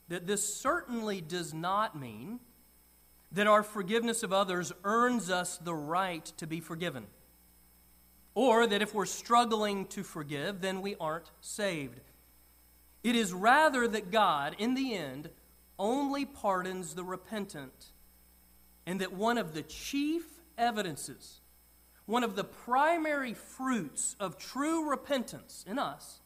that 0.07 0.25
this 0.25 0.55
certainly 0.55 1.21
does 1.21 1.53
not 1.53 1.99
mean 1.99 2.39
that 3.31 3.45
our 3.45 3.61
forgiveness 3.61 4.23
of 4.23 4.33
others 4.33 4.73
earns 4.83 5.29
us 5.29 5.59
the 5.59 5.75
right 5.75 6.25
to 6.37 6.47
be 6.47 6.59
forgiven. 6.59 7.05
Or 8.33 8.65
that 8.65 8.81
if 8.81 8.95
we're 8.95 9.05
struggling 9.05 9.85
to 9.87 10.01
forgive, 10.01 10.61
then 10.61 10.81
we 10.81 10.95
aren't 10.99 11.29
saved. 11.41 11.99
It 13.03 13.15
is 13.15 13.33
rather 13.33 13.87
that 13.87 14.09
God, 14.09 14.55
in 14.57 14.73
the 14.73 14.95
end, 14.95 15.29
only 15.77 16.25
pardons 16.25 16.95
the 16.95 17.03
repentant 17.03 17.91
and 18.89 19.01
that 19.01 19.13
one 19.13 19.37
of 19.37 19.53
the 19.53 19.61
chief 19.61 20.23
evidences, 20.57 21.41
one 22.07 22.23
of 22.23 22.35
the 22.35 22.43
primary 22.43 23.35
fruits 23.35 24.15
of 24.19 24.39
true 24.39 24.89
repentance 24.89 25.63
in 25.69 25.77
us, 25.77 26.21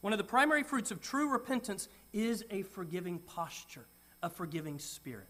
one 0.00 0.14
of 0.14 0.16
the 0.16 0.24
primary 0.24 0.62
fruits 0.62 0.90
of 0.90 1.02
true 1.02 1.28
repentance 1.28 1.88
is 2.10 2.42
a 2.50 2.62
forgiving 2.62 3.18
posture, 3.18 3.84
a 4.22 4.30
forgiving 4.30 4.78
spirit. 4.78 5.26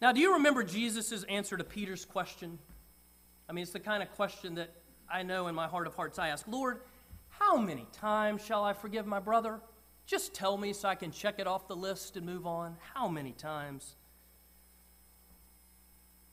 Now, 0.00 0.12
do 0.12 0.20
you 0.20 0.34
remember 0.34 0.62
Jesus' 0.62 1.24
answer 1.24 1.56
to 1.56 1.64
Peter's 1.64 2.04
question? 2.04 2.60
I 3.48 3.52
mean, 3.52 3.62
it's 3.62 3.72
the 3.72 3.80
kind 3.80 4.04
of 4.04 4.12
question 4.12 4.54
that 4.54 4.70
I 5.10 5.24
know 5.24 5.48
in 5.48 5.54
my 5.56 5.66
heart 5.66 5.88
of 5.88 5.96
hearts 5.96 6.20
I 6.20 6.28
ask 6.28 6.46
Lord, 6.46 6.78
how 7.28 7.56
many 7.56 7.88
times 7.92 8.44
shall 8.44 8.62
I 8.62 8.72
forgive 8.72 9.04
my 9.04 9.18
brother? 9.18 9.58
Just 10.06 10.34
tell 10.34 10.56
me 10.56 10.72
so 10.72 10.88
I 10.88 10.94
can 10.94 11.10
check 11.10 11.38
it 11.38 11.48
off 11.48 11.66
the 11.66 11.76
list 11.76 12.16
and 12.16 12.24
move 12.24 12.46
on. 12.46 12.76
How 12.94 13.08
many 13.08 13.32
times? 13.32 13.96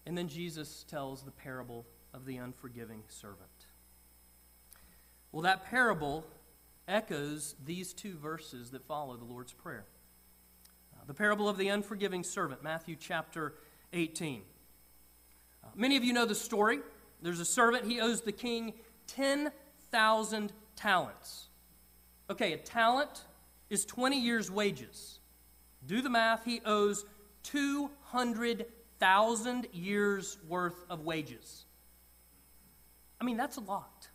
And 0.06 0.18
then 0.18 0.28
Jesus 0.28 0.86
tells 0.88 1.24
the 1.24 1.32
parable 1.32 1.86
of 2.14 2.26
the 2.26 2.38
unforgiving 2.38 3.04
servant. 3.08 3.68
Well, 5.32 5.42
that 5.42 5.66
parable 5.66 6.24
echoes 6.88 7.56
these 7.66 7.94
two 7.94 8.16
verses 8.18 8.70
that 8.72 8.86
follow 8.86 9.18
the 9.18 9.26
Lord's 9.26 9.54
Prayer. 9.54 9.86
Uh, 10.94 11.06
the 11.08 11.14
parable 11.14 11.50
of 11.50 11.58
the 11.58 11.70
unforgiving 11.70 12.24
servant, 12.24 12.62
Matthew 12.64 12.96
chapter 13.00 13.56
18. 13.94 14.44
Uh, 15.64 15.68
many 15.76 15.98
of 15.98 16.04
you 16.04 16.14
know 16.14 16.26
the 16.26 16.36
story. 16.36 16.80
There's 17.24 17.40
a 17.40 17.46
servant, 17.46 17.86
he 17.86 18.00
owes 18.00 18.22
the 18.22 18.32
king 18.32 18.74
10,000 19.08 20.54
talents. 20.76 21.48
Okay, 22.30 22.54
a 22.54 22.58
talent 22.58 23.24
is 23.74 23.86
20 23.86 24.20
years' 24.20 24.50
wages. 24.50 25.20
Do 25.86 26.02
the 26.02 26.10
math, 26.10 26.46
he 26.46 26.62
owes 26.66 27.06
200,000 27.44 29.68
years' 29.74 30.38
worth 30.48 30.86
of 30.90 31.02
wages. 31.02 31.66
I 33.20 33.26
mean, 33.26 33.36
that's 33.38 33.58
a 33.58 33.62
lot. 33.62 34.08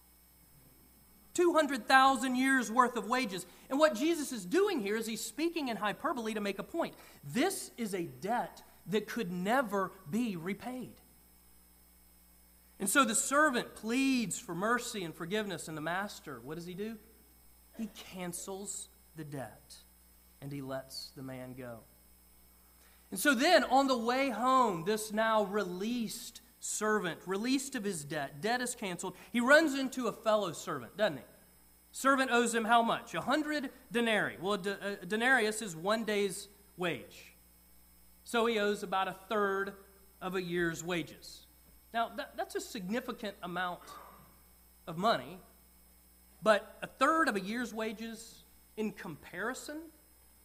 200,000 1.35 2.37
years' 2.37 2.73
worth 2.73 2.97
of 2.97 3.07
wages. 3.07 3.47
And 3.71 3.79
what 3.79 3.95
Jesus 3.95 4.33
is 4.33 4.45
doing 4.45 4.81
here 4.81 4.97
is 4.97 5.07
he's 5.07 5.25
speaking 5.25 5.69
in 5.69 5.77
hyperbole 5.77 6.35
to 6.35 6.41
make 6.41 6.59
a 6.59 6.65
point. 6.65 6.95
This 7.23 7.71
is 7.77 7.95
a 7.95 8.03
debt 8.03 8.63
that 8.89 9.07
could 9.07 9.31
never 9.31 9.93
be 10.11 10.37
repaid. 10.37 10.95
And 12.81 12.89
so 12.89 13.05
the 13.05 13.15
servant 13.15 13.75
pleads 13.75 14.39
for 14.39 14.55
mercy 14.55 15.05
and 15.05 15.15
forgiveness, 15.15 15.69
and 15.69 15.77
the 15.77 15.83
master, 15.83 16.41
what 16.43 16.55
does 16.55 16.67
he 16.67 16.75
do? 16.75 16.97
He 17.77 17.91
cancels 18.15 18.89
the 19.19 19.25
debt 19.25 19.75
and 20.41 20.51
he 20.51 20.63
lets 20.63 21.11
the 21.17 21.23
man 21.23 21.53
go. 21.53 21.81
And 23.11 23.19
so 23.19 23.35
then, 23.35 23.65
on 23.65 23.87
the 23.87 23.99
way 23.99 24.31
home, 24.31 24.85
this 24.85 25.13
now 25.13 25.45
released 25.45 26.41
servant, 26.61 27.21
released 27.27 27.75
of 27.75 27.85
his 27.85 28.05
debt, 28.05 28.41
debt 28.41 28.61
is 28.61 28.75
canceled, 28.75 29.15
he 29.33 29.41
runs 29.41 29.79
into 29.79 30.07
a 30.07 30.13
fellow 30.13 30.53
servant, 30.53 30.97
doesn't 30.97 31.19
he? 31.19 31.23
Servant 31.91 32.31
owes 32.31 32.55
him 32.55 32.65
how 32.65 32.83
much? 32.83 33.15
A 33.15 33.21
hundred 33.21 33.71
denarii. 33.91 34.37
Well, 34.41 34.55
a 34.55 35.07
denarius 35.07 35.63
is 35.63 35.75
one 35.75 36.05
day's 36.05 36.49
wage. 36.77 37.35
So 38.25 38.45
he 38.47 38.59
owes 38.59 38.83
about 38.83 39.09
a 39.09 39.17
third 39.29 39.73
of 40.21 40.35
a 40.35 40.43
year's 40.43 40.85
wages. 40.85 41.47
Now, 41.95 42.11
that, 42.17 42.37
that's 42.37 42.55
a 42.55 42.61
significant 42.61 43.37
amount 43.43 43.81
of 44.87 44.99
money, 44.99 45.39
but 46.43 46.77
a 46.83 46.87
third 46.87 47.29
of 47.29 47.37
a 47.37 47.41
year's 47.41 47.73
wages 47.73 48.38
in 48.79 48.93
comparison 48.93 49.81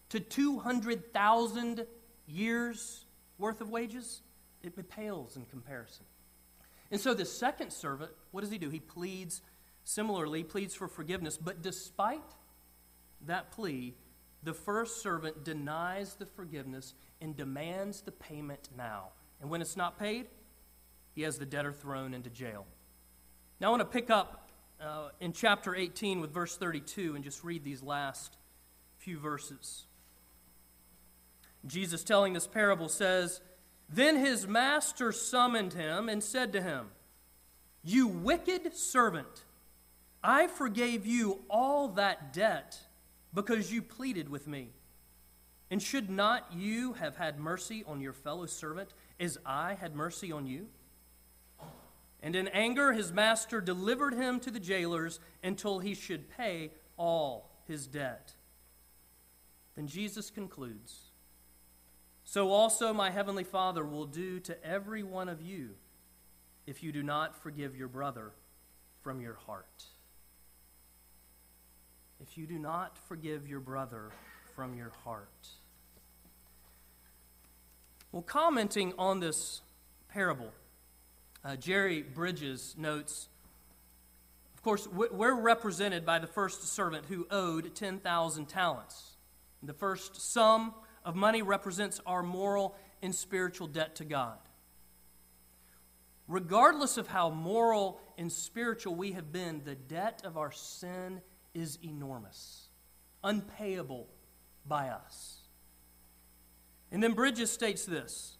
to 0.09 0.19
200,000 0.19 1.85
years 2.27 3.05
worth 3.37 3.61
of 3.61 3.69
wages, 3.69 4.21
it 4.63 4.89
pales 4.89 5.37
in 5.37 5.45
comparison. 5.45 6.05
And 6.91 6.99
so 6.99 7.13
the 7.13 7.25
second 7.25 7.71
servant, 7.71 8.11
what 8.31 8.41
does 8.41 8.51
he 8.51 8.57
do? 8.57 8.69
He 8.69 8.79
pleads, 8.79 9.41
similarly, 9.83 10.43
pleads 10.43 10.73
for 10.73 10.87
forgiveness. 10.87 11.37
But 11.37 11.61
despite 11.61 12.21
that 13.27 13.51
plea, 13.51 13.93
the 14.41 14.53
first 14.53 15.01
servant 15.01 15.43
denies 15.43 16.15
the 16.15 16.25
forgiveness 16.25 16.95
and 17.21 17.37
demands 17.37 18.01
the 18.01 18.11
payment 18.11 18.69
now. 18.75 19.09
And 19.41 19.49
when 19.49 19.61
it's 19.61 19.77
not 19.77 19.99
paid, 19.99 20.27
he 21.13 21.21
has 21.21 21.37
the 21.37 21.45
debtor 21.45 21.71
thrown 21.71 22.13
into 22.13 22.29
jail. 22.29 22.65
Now 23.59 23.67
I 23.67 23.69
want 23.69 23.81
to 23.81 23.85
pick 23.85 24.09
up 24.09 24.42
uh, 24.83 25.09
in 25.19 25.33
chapter 25.33 25.75
18 25.75 26.19
with 26.19 26.31
verse 26.31 26.57
32 26.57 27.15
and 27.15 27.23
just 27.23 27.43
read 27.43 27.63
these 27.63 27.81
last 27.81 28.37
few 28.97 29.17
verses. 29.17 29.85
Jesus, 31.65 32.03
telling 32.03 32.33
this 32.33 32.47
parable, 32.47 32.89
says, 32.89 33.41
Then 33.87 34.17
his 34.17 34.47
master 34.47 35.11
summoned 35.11 35.73
him 35.73 36.09
and 36.09 36.21
said 36.21 36.51
to 36.53 36.61
him, 36.61 36.87
You 37.83 38.07
wicked 38.07 38.75
servant, 38.75 39.45
I 40.23 40.47
forgave 40.47 41.05
you 41.05 41.39
all 41.49 41.89
that 41.89 42.33
debt 42.33 42.77
because 43.33 43.71
you 43.71 43.81
pleaded 43.81 44.29
with 44.29 44.47
me. 44.47 44.69
And 45.71 45.81
should 45.81 46.09
not 46.09 46.53
you 46.53 46.93
have 46.93 47.15
had 47.15 47.39
mercy 47.39 47.83
on 47.87 48.01
your 48.01 48.13
fellow 48.13 48.45
servant 48.45 48.93
as 49.19 49.37
I 49.45 49.75
had 49.75 49.95
mercy 49.95 50.31
on 50.31 50.45
you? 50.45 50.67
And 52.23 52.37
in 52.37 52.47
anger, 52.47 52.93
his 52.93 53.11
master 53.11 53.59
delivered 53.59 54.13
him 54.13 54.39
to 54.39 54.49
the 54.49 54.59
jailers 54.59 55.19
until 55.43 55.79
he 55.79 55.93
should 55.93 56.29
pay 56.29 56.71
all 56.95 57.51
his 57.67 57.85
debt. 57.85 58.33
Then 59.75 59.87
Jesus 59.87 60.29
concludes 60.29 61.09
So 62.23 62.49
also 62.51 62.93
my 62.93 63.09
heavenly 63.11 63.43
Father 63.43 63.83
will 63.83 64.05
do 64.05 64.39
to 64.39 64.65
every 64.65 65.03
one 65.03 65.27
of 65.27 65.41
you 65.41 65.71
if 66.65 66.81
you 66.81 66.93
do 66.93 67.03
not 67.03 67.35
forgive 67.35 67.75
your 67.75 67.89
brother 67.89 68.31
from 69.01 69.19
your 69.19 69.35
heart. 69.45 69.83
If 72.21 72.37
you 72.37 72.47
do 72.47 72.57
not 72.57 72.97
forgive 72.97 73.49
your 73.49 73.59
brother 73.59 74.11
from 74.55 74.75
your 74.75 74.93
heart. 75.03 75.27
Well, 78.13 78.21
commenting 78.21 78.93
on 78.97 79.19
this 79.19 79.61
parable, 80.07 80.53
uh, 81.43 81.55
Jerry 81.55 82.01
Bridges 82.01 82.75
notes 82.77 83.27
Of 84.55 84.62
course, 84.62 84.88
we're 84.88 85.35
represented 85.39 86.05
by 86.05 86.19
the 86.19 86.27
first 86.27 86.63
servant 86.67 87.05
who 87.07 87.27
owed 87.29 87.75
10,000 87.75 88.45
talents. 88.45 89.17
The 89.62 89.73
first 89.73 90.21
sum 90.21 90.73
of 91.05 91.15
money 91.15 91.41
represents 91.41 92.00
our 92.05 92.23
moral 92.23 92.75
and 93.01 93.13
spiritual 93.13 93.67
debt 93.67 93.95
to 93.97 94.05
God. 94.05 94.38
Regardless 96.27 96.97
of 96.97 97.07
how 97.07 97.29
moral 97.29 98.00
and 98.17 98.31
spiritual 98.31 98.95
we 98.95 99.12
have 99.12 99.31
been, 99.31 99.62
the 99.65 99.75
debt 99.75 100.21
of 100.23 100.38
our 100.38 100.51
sin 100.51 101.21
is 101.53 101.77
enormous, 101.83 102.69
unpayable 103.23 104.07
by 104.65 104.89
us. 104.89 105.39
And 106.91 107.03
then 107.03 107.13
Bridges 107.13 107.51
states 107.51 107.85
this 107.85 108.38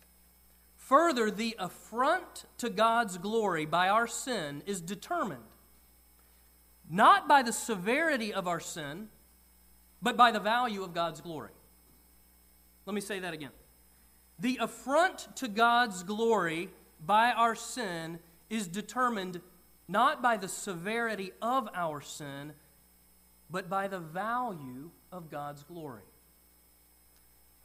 Further, 0.88 1.32
the 1.32 1.56
affront 1.60 2.44
to 2.58 2.70
God's 2.70 3.18
glory 3.18 3.66
by 3.66 3.88
our 3.88 4.06
sin 4.06 4.62
is 4.66 4.82
determined 4.82 5.44
not 6.90 7.26
by 7.26 7.42
the 7.42 7.54
severity 7.54 8.34
of 8.34 8.50
our 8.50 8.60
sin, 8.60 9.08
but 10.02 10.18
by 10.18 10.32
the 10.32 10.42
value 10.42 10.84
of 10.84 10.94
God's 10.94 11.22
glory. 11.22 11.52
Let 12.86 12.94
me 12.94 13.00
say 13.00 13.20
that 13.20 13.34
again. 13.34 13.52
The 14.40 14.58
affront 14.60 15.34
to 15.38 15.48
God's 15.48 16.04
glory 16.04 16.70
by 17.06 17.32
our 17.32 17.56
sin 17.56 18.20
is 18.50 18.68
determined 18.68 19.40
not 19.88 20.22
by 20.22 20.36
the 20.36 20.50
severity 20.50 21.32
of 21.42 21.70
our 21.74 22.02
sin, 22.02 22.52
but 23.50 23.70
by 23.70 23.88
the 23.88 24.00
value 24.00 24.92
of 25.14 25.32
God's 25.32 25.64
glory. 25.64 26.04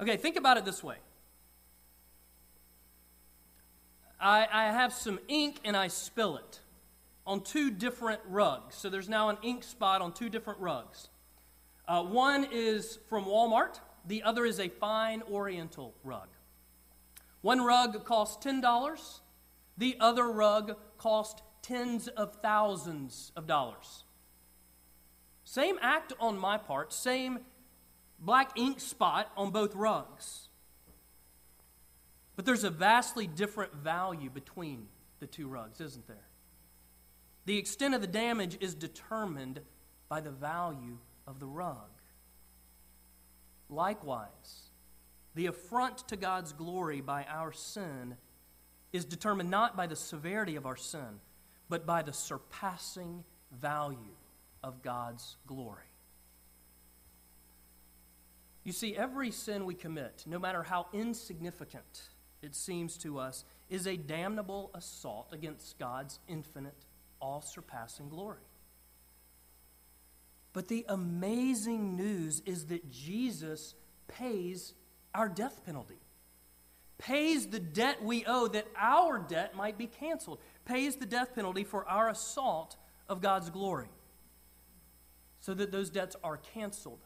Okay, 0.01 0.17
think 0.17 0.37
about 0.37 0.57
it 0.57 0.65
this 0.65 0.85
way 0.85 0.99
I, 4.21 4.47
I 4.53 4.65
have 4.67 4.93
some 4.93 5.21
ink 5.29 5.61
and 5.65 5.77
I 5.77 5.89
spill 5.89 6.37
it 6.37 6.61
on 7.27 7.43
two 7.43 7.71
different 7.71 8.21
rugs. 8.29 8.75
So 8.75 8.89
there's 8.89 9.09
now 9.09 9.29
an 9.29 9.37
ink 9.43 9.63
spot 9.63 10.01
on 10.01 10.13
two 10.13 10.29
different 10.29 10.61
rugs. 10.61 11.09
Uh, 11.87 12.03
one 12.03 12.47
is 12.51 12.99
from 13.09 13.25
Walmart, 13.25 13.81
the 14.07 14.23
other 14.23 14.45
is 14.45 14.59
a 14.59 14.69
fine 14.69 15.23
oriental 15.31 15.95
rug. 16.05 16.29
One 17.41 17.63
rug 17.63 18.05
costs 18.05 18.45
$10, 18.45 19.21
the 19.77 19.97
other 20.01 20.31
rug 20.31 20.77
cost 20.97 21.43
tens 21.63 22.09
of 22.09 22.35
thousands 22.43 23.33
of 23.37 23.47
dollars. 23.47 24.05
Same 25.45 25.79
act 25.81 26.13
on 26.21 26.39
my 26.39 26.59
part, 26.59 26.93
same 26.93 27.39
black 28.19 28.59
ink 28.59 28.81
spot 28.81 29.31
on 29.37 29.51
both 29.51 29.75
rugs. 29.75 30.48
But 32.39 32.45
there's 32.45 32.63
a 32.63 32.71
vastly 32.71 33.27
different 33.27 33.75
value 33.75 34.31
between 34.31 34.87
the 35.19 35.27
two 35.27 35.49
rugs, 35.49 35.81
isn't 35.81 36.07
there? 36.07 36.29
The 37.47 37.59
extent 37.59 37.97
of 37.97 38.01
the 38.01 38.07
damage 38.07 38.57
is 38.61 38.77
determined 38.77 39.59
by 40.09 40.21
the 40.21 40.31
value 40.31 40.99
of 41.27 41.41
the 41.41 41.49
rug. 41.49 41.91
Likewise, 43.69 44.71
the 45.35 45.47
affront 45.47 46.07
to 46.07 46.17
God's 46.17 46.53
glory 46.53 47.01
by 47.01 47.25
our 47.25 47.51
sin 47.51 48.17
is 48.93 49.05
determined 49.05 49.51
not 49.51 49.77
by 49.77 49.89
the 49.89 49.97
severity 49.97 50.55
of 50.55 50.65
our 50.65 50.77
sin, 50.77 51.19
but 51.69 51.87
by 51.87 52.03
the 52.03 52.13
surpassing 52.13 53.25
value 53.51 54.15
of 54.63 54.81
God's 54.83 55.39
glory. 55.49 55.91
You 58.63 58.71
see, 58.71 58.95
every 58.95 59.33
sin 59.33 59.65
we 59.65 59.75
commit, 59.75 60.23
no 60.25 60.39
matter 60.39 60.63
how 60.63 60.87
insignificant, 60.93 62.11
it 62.43 62.55
seems 62.55 62.97
to 62.99 63.19
us, 63.19 63.45
is 63.69 63.87
a 63.87 63.97
damnable 63.97 64.71
assault 64.75 65.29
against 65.33 65.79
God's 65.79 66.19
infinite, 66.29 66.87
all 67.21 67.41
surpassing 67.41 68.09
glory. 68.09 68.43
But 70.53 70.69
the 70.69 70.87
amazing 70.89 71.97
news 71.97 72.43
is 72.47 72.67
that 72.67 72.91
Jesus 72.91 73.75
pays 74.07 74.75
our 75.15 75.29
death 75.29 75.65
penalty, 75.65 76.01
pays 76.97 77.47
the 77.49 77.61
debt 77.61 78.03
we 78.03 78.25
owe 78.27 78.49
that 78.49 78.67
our 78.77 79.19
debt 79.19 79.55
might 79.55 79.79
be 79.79 79.87
canceled, 79.87 80.39
pays 80.65 80.97
the 80.97 81.07
death 81.07 81.35
penalty 81.35 81.65
for 81.65 81.87
our 81.89 82.09
assault 82.09 82.77
of 83.09 83.21
God's 83.21 83.51
glory, 83.51 83.89
so 85.41 85.55
that 85.55 85.71
those 85.71 85.91
debts 85.91 86.17
are 86.25 86.39
canceled, 86.39 87.05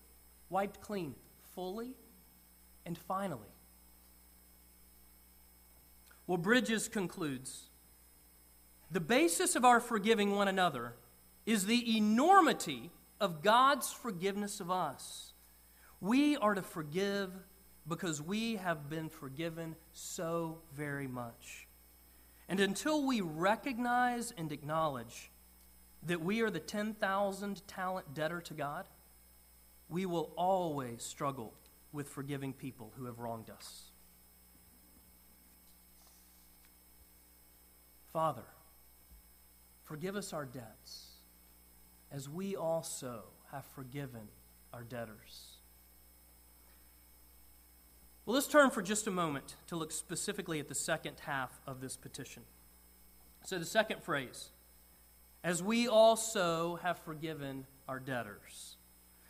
wiped 0.49 0.81
clean, 0.81 1.15
fully 1.55 1.95
and 2.87 2.97
finally. 2.97 3.52
Well, 6.27 6.39
Bridges 6.39 6.89
concludes 6.89 7.69
the 8.91 9.01
basis 9.01 9.57
of 9.57 9.65
our 9.65 9.81
forgiving 9.81 10.35
one 10.37 10.49
another 10.49 10.95
is 11.47 11.67
the 11.67 11.97
enormity 11.97 12.91
of 13.21 13.43
God's 13.43 13.91
forgiveness 13.91 14.61
of 14.61 14.71
us. 14.71 15.33
We 16.01 16.37
are 16.37 16.55
to 16.55 16.63
forgive 16.63 17.33
because 17.89 18.21
we 18.21 18.57
have 18.57 18.91
been 18.91 19.09
forgiven 19.09 19.77
so 19.93 20.59
very 20.75 21.07
much. 21.07 21.67
And 22.49 22.61
until 22.61 23.07
we 23.07 23.21
recognize 23.21 24.33
and 24.37 24.53
acknowledge 24.53 25.31
that 26.03 26.21
we 26.21 26.43
are 26.43 26.51
the 26.51 26.61
10,000 26.61 27.67
talent 27.67 28.15
debtor 28.15 28.41
to 28.43 28.55
God, 28.55 28.87
we 29.89 30.05
will 30.05 30.33
always 30.37 31.03
struggle 31.03 31.55
with 31.93 32.09
forgiving 32.09 32.53
people 32.53 32.93
who 32.97 33.07
have 33.07 33.19
wronged 33.19 33.49
us. 33.49 33.92
Father, 38.13 38.45
forgive 39.85 40.17
us 40.17 40.33
our 40.33 40.45
debts 40.45 41.13
as 42.11 42.29
we 42.29 42.55
also 42.55 43.23
have 43.51 43.65
forgiven 43.65 44.29
our 44.73 44.83
debtors. 44.83 45.57
Well, 48.27 48.35
let's 48.35 48.47
turn 48.47 48.71
for 48.71 48.83
just 48.83 49.07
a 49.07 49.11
moment 49.11 49.57
to 49.69 49.77
look 49.77 49.91
specifically 49.91 50.61
at 50.61 50.69
the 50.69 50.75
second 50.75 51.15
half 51.27 51.61
of 51.67 51.81
this 51.81 51.97
petition. 51.97 52.43
So, 53.45 53.59
the 53.59 53.65
second 53.65 54.03
phrase, 54.03 54.51
as 55.43 55.63
we 55.63 55.89
also 55.89 56.77
have 56.77 56.99
forgiven 56.99 57.67
our 57.89 57.99
debtors. 57.99 58.77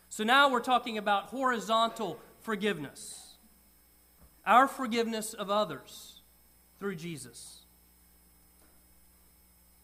So, 0.09 0.23
now 0.23 0.49
we're 0.49 0.59
talking 0.59 0.97
about 0.97 1.25
horizontal 1.25 2.19
forgiveness, 2.41 3.37
our 4.45 4.67
forgiveness 4.67 5.33
of 5.33 5.49
others 5.49 6.21
through 6.79 6.95
Jesus. 6.95 7.62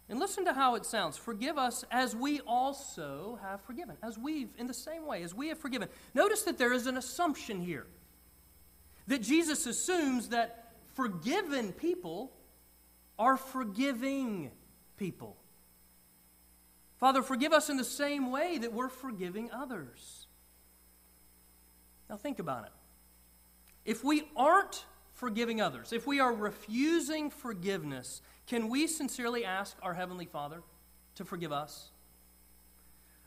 And 0.10 0.20
listen 0.20 0.46
to 0.46 0.54
how 0.54 0.74
it 0.74 0.86
sounds. 0.86 1.18
Forgive 1.18 1.60
us 1.60 1.86
as 1.92 2.16
we 2.16 2.40
also 2.42 3.38
have 3.44 3.62
forgiven. 3.62 3.96
As 4.02 4.18
we've, 4.18 4.50
in 4.58 4.66
the 4.66 4.74
same 4.74 5.06
way, 5.06 5.22
as 5.22 5.36
we 5.36 5.50
have 5.50 5.60
forgiven. 5.60 5.88
Notice 6.16 6.42
that 6.44 6.58
there 6.58 6.74
is 6.74 6.88
an 6.88 6.98
assumption 6.98 7.62
here. 7.62 7.86
That 9.08 9.22
Jesus 9.22 9.68
assumes 9.68 10.30
that 10.30 10.74
forgiven 10.96 11.74
people 11.74 12.32
are 13.20 13.38
forgiving 13.38 14.50
people. 14.98 15.38
Father, 16.98 17.22
forgive 17.22 17.54
us 17.54 17.70
in 17.70 17.78
the 17.78 17.84
same 17.84 18.32
way 18.32 18.58
that 18.58 18.74
we're 18.74 18.90
forgiving 18.90 19.52
others. 19.52 20.28
Now 22.10 22.18
think 22.18 22.40
about 22.40 22.66
it. 22.66 22.72
If 23.86 24.04
we 24.04 24.24
aren't 24.36 24.86
forgiving 25.14 25.62
others, 25.62 25.94
if 25.94 26.08
we 26.08 26.20
are 26.20 26.34
refusing 26.34 27.30
forgiveness, 27.30 28.22
can 28.50 28.68
we 28.68 28.88
sincerely 28.88 29.46
ask 29.46 29.78
our 29.84 29.94
Heavenly 29.94 30.26
Father 30.26 30.64
to 31.16 31.24
forgive 31.24 31.52
us? 31.52 31.92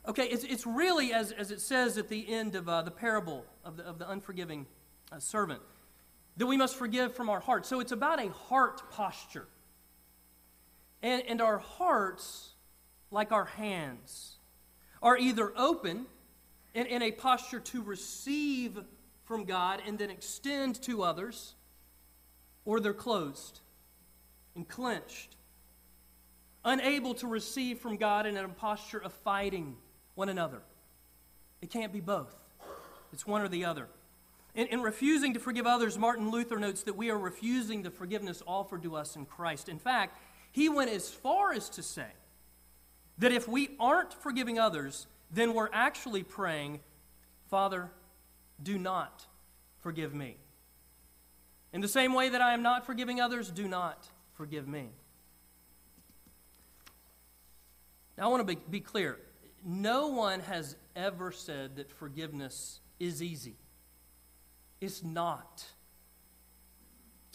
Okay, 0.05 0.25
it's, 0.25 0.43
it's 0.43 0.67
really, 0.67 1.13
as, 1.13 1.31
as 1.31 1.49
it 1.49 1.61
says 1.61 1.97
at 1.97 2.09
the 2.09 2.29
end 2.29 2.55
of 2.55 2.67
uh, 2.67 2.81
the 2.81 2.91
parable 2.91 3.45
of 3.63 3.77
the, 3.77 3.83
of 3.83 3.99
the 3.99 4.09
unforgiving 4.09 4.65
uh, 5.13 5.19
servant, 5.19 5.61
that 6.35 6.45
we 6.45 6.57
must 6.57 6.75
forgive 6.75 7.15
from 7.15 7.29
our 7.29 7.39
heart. 7.39 7.65
So 7.65 7.79
it's 7.79 7.93
about 7.93 8.21
a 8.21 8.29
heart 8.31 8.91
posture. 8.91 9.47
And, 11.01 11.23
and 11.25 11.41
our 11.41 11.59
hearts, 11.59 12.49
like 13.09 13.31
our 13.31 13.45
hands, 13.45 14.39
are 15.01 15.17
either 15.17 15.53
open 15.55 16.05
in, 16.73 16.85
in 16.85 17.01
a 17.01 17.13
posture 17.13 17.61
to 17.61 17.81
receive 17.81 18.77
from 19.23 19.45
God 19.45 19.81
and 19.87 19.97
then 19.97 20.09
extend 20.09 20.81
to 20.81 21.01
others, 21.01 21.55
or 22.65 22.81
they're 22.81 22.93
closed 22.93 23.61
and 24.55 24.67
clenched, 24.67 25.35
unable 26.65 27.13
to 27.15 27.27
receive 27.27 27.79
from 27.79 27.97
God 27.97 28.25
in 28.25 28.37
a 28.37 28.47
posture 28.47 28.99
of 28.99 29.13
fighting 29.13 29.75
one 30.15 30.29
another. 30.29 30.61
It 31.61 31.69
can't 31.69 31.93
be 31.93 32.01
both, 32.01 32.35
it's 33.11 33.25
one 33.25 33.41
or 33.41 33.47
the 33.47 33.65
other. 33.65 33.87
In, 34.55 34.67
in, 34.67 34.81
refusing 34.81 35.33
to 35.33 35.39
forgive 35.39 35.65
others, 35.65 35.97
Martin 35.97 36.29
Luther 36.29 36.59
notes 36.59 36.83
that 36.83 36.95
we 36.95 37.09
are 37.09 37.17
refusing 37.17 37.81
the 37.81 37.89
forgiveness 37.89 38.43
offered 38.45 38.83
to 38.83 38.95
us 38.95 39.15
in 39.15 39.25
Christ. 39.25 39.67
In 39.67 39.79
fact, 39.79 40.19
he 40.51 40.69
went 40.69 40.91
as 40.91 41.09
far 41.09 41.53
as 41.53 41.69
to 41.69 41.81
say 41.81 42.09
that 43.17 43.31
if 43.31 43.47
we 43.47 43.71
aren't 43.79 44.13
forgiving 44.13 44.59
others, 44.59 45.07
then 45.31 45.55
we're 45.55 45.69
actually 45.73 46.21
praying, 46.21 46.81
Father, 47.49 47.89
do 48.61 48.77
not 48.77 49.25
forgive 49.81 50.13
me. 50.13 50.37
In 51.73 51.81
the 51.81 51.87
same 51.87 52.13
way 52.13 52.29
that 52.29 52.41
I 52.41 52.53
am 52.53 52.61
not 52.61 52.85
forgiving 52.85 53.19
others, 53.19 53.49
do 53.49 53.67
not 53.67 54.07
forgive 54.35 54.67
me. 54.67 54.89
Now, 58.17 58.25
I 58.25 58.27
want 58.27 58.47
to 58.47 58.55
be, 58.55 58.61
be 58.69 58.79
clear. 58.79 59.19
No 59.65 60.07
one 60.07 60.41
has 60.41 60.75
ever 60.95 61.31
said 61.31 61.77
that 61.77 61.91
forgiveness 61.91 62.79
is 62.99 63.23
easy. 63.23 63.55
It's 64.81 65.03
not. 65.03 65.65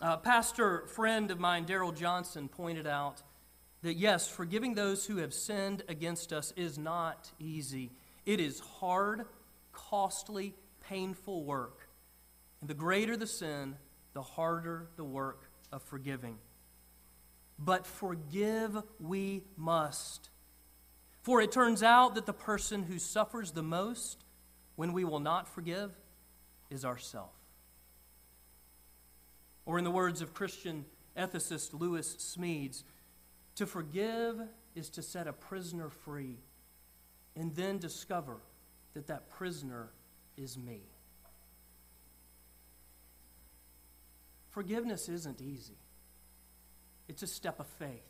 A 0.00 0.16
pastor 0.16 0.86
friend 0.86 1.30
of 1.30 1.40
mine, 1.40 1.64
Daryl 1.64 1.96
Johnson, 1.96 2.48
pointed 2.48 2.86
out 2.86 3.22
that 3.82 3.94
yes, 3.94 4.28
forgiving 4.28 4.74
those 4.74 5.06
who 5.06 5.16
have 5.16 5.32
sinned 5.32 5.82
against 5.88 6.32
us 6.32 6.52
is 6.56 6.78
not 6.78 7.30
easy. 7.38 7.90
It 8.26 8.40
is 8.40 8.60
hard, 8.60 9.24
costly, 9.72 10.54
painful 10.88 11.44
work. 11.44 11.88
And 12.60 12.68
the 12.68 12.74
greater 12.74 13.16
the 13.16 13.26
sin, 13.26 13.76
the 14.12 14.22
harder 14.22 14.88
the 14.96 15.04
work 15.04 15.50
of 15.72 15.82
forgiving 15.82 16.38
but 17.58 17.86
forgive 17.86 18.76
we 19.00 19.42
must. 19.56 20.30
For 21.22 21.42
it 21.42 21.52
turns 21.52 21.82
out 21.82 22.14
that 22.14 22.26
the 22.26 22.32
person 22.32 22.84
who 22.84 22.98
suffers 22.98 23.50
the 23.50 23.62
most 23.62 24.24
when 24.76 24.92
we 24.92 25.04
will 25.04 25.20
not 25.20 25.48
forgive 25.48 25.92
is 26.70 26.84
ourself. 26.84 27.32
Or, 29.66 29.76
in 29.76 29.84
the 29.84 29.90
words 29.90 30.22
of 30.22 30.32
Christian 30.32 30.84
ethicist 31.16 31.78
Lewis 31.78 32.16
Smedes, 32.16 32.84
to 33.56 33.66
forgive 33.66 34.40
is 34.74 34.88
to 34.90 35.02
set 35.02 35.26
a 35.26 35.32
prisoner 35.32 35.90
free 35.90 36.36
and 37.36 37.54
then 37.54 37.78
discover 37.78 38.36
that 38.94 39.08
that 39.08 39.28
prisoner 39.28 39.90
is 40.36 40.56
me. 40.56 40.80
Forgiveness 44.50 45.08
isn't 45.08 45.40
easy. 45.40 45.76
It's 47.08 47.22
a 47.22 47.26
step 47.26 47.58
of 47.60 47.66
faith. 47.78 48.04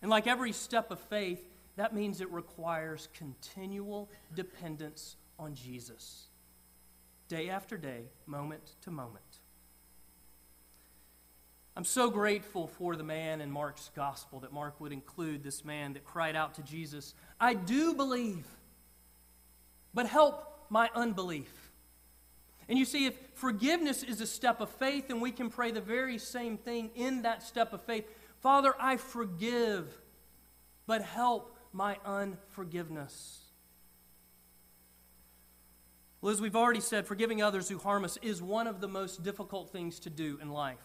And 0.00 0.10
like 0.10 0.26
every 0.26 0.52
step 0.52 0.90
of 0.90 1.00
faith, 1.00 1.42
that 1.76 1.94
means 1.94 2.20
it 2.20 2.30
requires 2.30 3.08
continual 3.14 4.10
dependence 4.34 5.16
on 5.38 5.54
Jesus, 5.54 6.26
day 7.28 7.48
after 7.48 7.76
day, 7.76 8.02
moment 8.26 8.74
to 8.82 8.90
moment. 8.90 9.24
I'm 11.74 11.84
so 11.84 12.10
grateful 12.10 12.66
for 12.66 12.96
the 12.96 13.02
man 13.02 13.40
in 13.40 13.50
Mark's 13.50 13.90
gospel 13.96 14.40
that 14.40 14.52
Mark 14.52 14.78
would 14.80 14.92
include 14.92 15.42
this 15.42 15.64
man 15.64 15.94
that 15.94 16.04
cried 16.04 16.36
out 16.36 16.54
to 16.56 16.62
Jesus, 16.62 17.14
I 17.40 17.54
do 17.54 17.94
believe, 17.94 18.44
but 19.94 20.06
help 20.06 20.66
my 20.68 20.90
unbelief. 20.94 21.61
And 22.68 22.78
you 22.78 22.84
see, 22.84 23.06
if 23.06 23.14
forgiveness 23.34 24.02
is 24.02 24.20
a 24.20 24.26
step 24.26 24.60
of 24.60 24.70
faith, 24.70 25.10
and 25.10 25.20
we 25.20 25.32
can 25.32 25.50
pray 25.50 25.70
the 25.70 25.80
very 25.80 26.18
same 26.18 26.56
thing 26.56 26.90
in 26.94 27.22
that 27.22 27.42
step 27.42 27.72
of 27.72 27.82
faith 27.82 28.04
Father, 28.40 28.74
I 28.80 28.96
forgive, 28.96 29.86
but 30.86 31.00
help 31.00 31.56
my 31.72 31.96
unforgiveness. 32.04 33.38
Well, 36.20 36.32
as 36.32 36.40
we've 36.40 36.56
already 36.56 36.80
said, 36.80 37.06
forgiving 37.06 37.40
others 37.40 37.68
who 37.68 37.78
harm 37.78 38.04
us 38.04 38.18
is 38.20 38.42
one 38.42 38.66
of 38.66 38.80
the 38.80 38.88
most 38.88 39.22
difficult 39.22 39.70
things 39.70 40.00
to 40.00 40.10
do 40.10 40.38
in 40.42 40.50
life. 40.50 40.78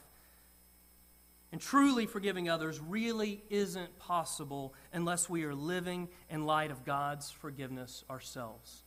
And 1.51 1.61
truly 1.61 2.05
forgiving 2.05 2.49
others 2.49 2.79
really 2.79 3.43
isn't 3.49 3.97
possible 3.97 4.73
unless 4.93 5.29
we 5.29 5.43
are 5.45 5.55
living 5.55 6.09
in 6.29 6.45
light 6.45 6.69
of 6.69 6.85
God's 6.85 7.31
forgiveness 7.31 8.03
ourselves. 8.09 8.83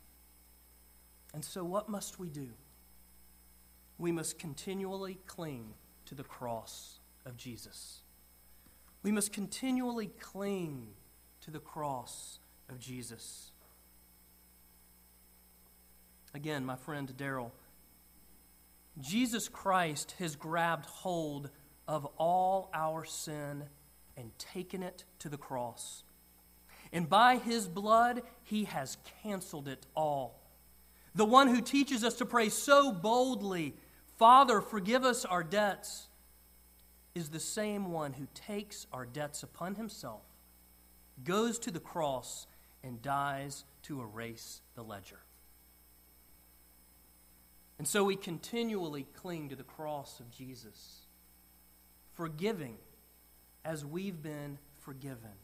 And 1.32 1.44
so, 1.44 1.64
what 1.64 1.88
must 1.88 2.18
we 2.18 2.28
do? 2.28 2.50
We 4.00 4.10
must 4.10 4.38
continually 4.38 5.18
cling 5.26 5.74
to 6.06 6.14
the 6.14 6.24
cross 6.24 6.98
of 7.26 7.36
Jesus. 7.36 8.00
We 9.02 9.12
must 9.12 9.30
continually 9.30 10.10
cling 10.18 10.88
to 11.42 11.50
the 11.50 11.58
cross 11.58 12.38
of 12.70 12.80
Jesus. 12.80 13.52
Again, 16.32 16.64
my 16.64 16.76
friend 16.76 17.12
Daryl, 17.16 17.50
Jesus 18.98 19.48
Christ 19.48 20.14
has 20.18 20.34
grabbed 20.34 20.86
hold 20.86 21.50
of 21.86 22.06
all 22.16 22.70
our 22.72 23.04
sin 23.04 23.64
and 24.16 24.36
taken 24.38 24.82
it 24.82 25.04
to 25.18 25.28
the 25.28 25.36
cross. 25.36 26.04
And 26.92 27.08
by 27.08 27.36
his 27.36 27.68
blood, 27.68 28.22
he 28.42 28.64
has 28.64 28.96
canceled 29.22 29.68
it 29.68 29.86
all. 29.94 30.40
The 31.14 31.24
one 31.24 31.48
who 31.48 31.60
teaches 31.60 32.02
us 32.02 32.14
to 32.14 32.24
pray 32.24 32.48
so 32.48 32.92
boldly 32.92 33.74
Father, 34.20 34.60
forgive 34.60 35.02
us 35.02 35.24
our 35.24 35.42
debts, 35.42 36.08
is 37.14 37.30
the 37.30 37.40
same 37.40 37.90
one 37.90 38.12
who 38.12 38.28
takes 38.34 38.86
our 38.92 39.06
debts 39.06 39.42
upon 39.42 39.76
himself, 39.76 40.20
goes 41.24 41.58
to 41.60 41.70
the 41.70 41.80
cross, 41.80 42.46
and 42.84 43.00
dies 43.00 43.64
to 43.84 44.02
erase 44.02 44.60
the 44.74 44.82
ledger. 44.82 45.20
And 47.78 47.88
so 47.88 48.04
we 48.04 48.14
continually 48.14 49.06
cling 49.14 49.48
to 49.48 49.56
the 49.56 49.62
cross 49.62 50.20
of 50.20 50.30
Jesus, 50.30 51.06
forgiving 52.12 52.76
as 53.64 53.86
we've 53.86 54.22
been 54.22 54.58
forgiven. 54.82 55.38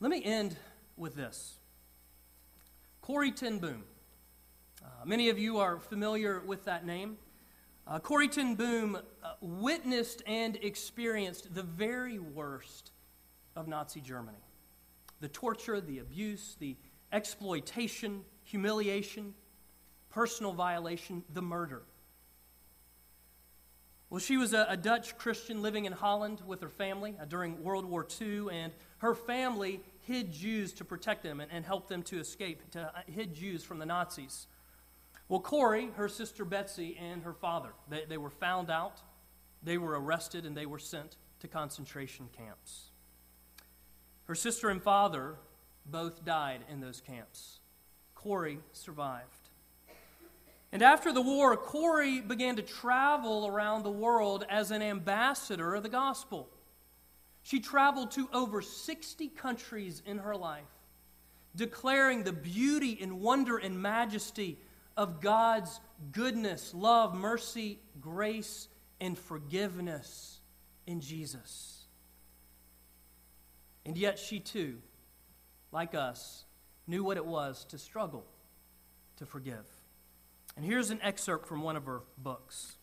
Let 0.00 0.10
me 0.10 0.24
end 0.24 0.56
with 0.96 1.16
this. 1.16 1.58
Corrie 3.02 3.30
ten 3.30 3.58
Boom 3.58 3.84
uh, 4.84 5.04
many 5.04 5.28
of 5.28 5.38
you 5.38 5.58
are 5.58 5.78
familiar 5.78 6.42
with 6.46 6.64
that 6.64 6.84
name. 6.86 7.16
Uh, 7.86 7.98
Corrie 7.98 8.28
ten 8.28 8.54
Boom 8.54 8.96
uh, 8.96 9.32
witnessed 9.40 10.22
and 10.26 10.56
experienced 10.62 11.54
the 11.54 11.62
very 11.62 12.18
worst 12.18 12.92
of 13.56 13.68
Nazi 13.68 14.00
Germany 14.00 14.38
the 15.20 15.28
torture, 15.28 15.80
the 15.80 16.00
abuse, 16.00 16.56
the 16.58 16.76
exploitation, 17.12 18.24
humiliation, 18.42 19.34
personal 20.10 20.52
violation, 20.52 21.22
the 21.32 21.42
murder. 21.42 21.82
Well, 24.10 24.18
she 24.18 24.36
was 24.36 24.52
a, 24.52 24.66
a, 24.68 24.76
Dutch 24.76 25.16
Christian 25.16 25.62
living 25.62 25.86
in 25.86 25.92
Holland 25.92 26.42
with 26.46 26.60
her 26.60 26.68
family 26.68 27.14
uh, 27.18 27.24
during 27.24 27.62
World 27.62 27.86
War 27.86 28.06
II, 28.20 28.48
and 28.50 28.72
her 28.98 29.14
family 29.14 29.80
hid 30.00 30.32
Jews 30.32 30.74
to 30.74 30.84
protect 30.84 31.22
them 31.22 31.40
and, 31.40 31.50
and 31.50 31.64
help 31.64 31.88
them 31.88 32.02
to 32.02 32.18
escape, 32.20 32.70
to 32.72 32.82
uh, 32.82 33.00
hid 33.06 33.32
Jews 33.32 33.64
from 33.64 33.78
the 33.78 33.86
Nazis. 33.86 34.48
Well, 35.32 35.40
Corrie, 35.40 35.88
her 35.96 36.10
sister 36.10 36.44
Betsy, 36.44 36.94
and 37.00 37.22
her 37.22 37.32
father, 37.32 37.70
they, 37.88 38.04
they 38.06 38.18
were 38.18 38.28
found 38.28 38.70
out, 38.70 39.00
they 39.62 39.78
were 39.78 39.98
arrested, 39.98 40.44
and 40.44 40.54
they 40.54 40.66
were 40.66 40.78
sent 40.78 41.16
to 41.40 41.48
concentration 41.48 42.28
camps. 42.36 42.90
Her 44.24 44.34
sister 44.34 44.68
and 44.68 44.82
father 44.82 45.36
both 45.86 46.22
died 46.26 46.66
in 46.68 46.80
those 46.80 47.00
camps. 47.00 47.60
Corrie 48.14 48.58
survived. 48.74 49.48
And 50.70 50.82
after 50.82 51.14
the 51.14 51.22
war, 51.22 51.56
Corrie 51.56 52.20
began 52.20 52.56
to 52.56 52.62
travel 52.62 53.46
around 53.46 53.84
the 53.84 53.90
world 53.90 54.44
as 54.50 54.70
an 54.70 54.82
ambassador 54.82 55.74
of 55.74 55.82
the 55.82 55.88
gospel. 55.88 56.46
She 57.42 57.58
traveled 57.58 58.10
to 58.10 58.28
over 58.34 58.60
60 58.60 59.28
countries 59.28 60.02
in 60.04 60.18
her 60.18 60.36
life, 60.36 60.74
declaring 61.56 62.22
the 62.22 62.34
beauty 62.34 62.98
and 63.00 63.22
wonder 63.22 63.56
and 63.56 63.80
majesty 63.80 64.58
of 64.96 65.20
God's 65.20 65.80
goodness, 66.12 66.72
love, 66.74 67.14
mercy, 67.14 67.78
grace, 68.00 68.68
and 69.00 69.18
forgiveness 69.18 70.40
in 70.86 71.00
Jesus. 71.00 71.84
And 73.84 73.96
yet, 73.96 74.18
she 74.18 74.38
too, 74.40 74.78
like 75.72 75.94
us, 75.94 76.44
knew 76.86 77.02
what 77.02 77.16
it 77.16 77.26
was 77.26 77.64
to 77.66 77.78
struggle 77.78 78.24
to 79.16 79.26
forgive. 79.26 79.66
And 80.56 80.64
here's 80.64 80.90
an 80.90 81.00
excerpt 81.02 81.46
from 81.46 81.62
one 81.62 81.76
of 81.76 81.86
her 81.86 82.02
books. 82.18 82.76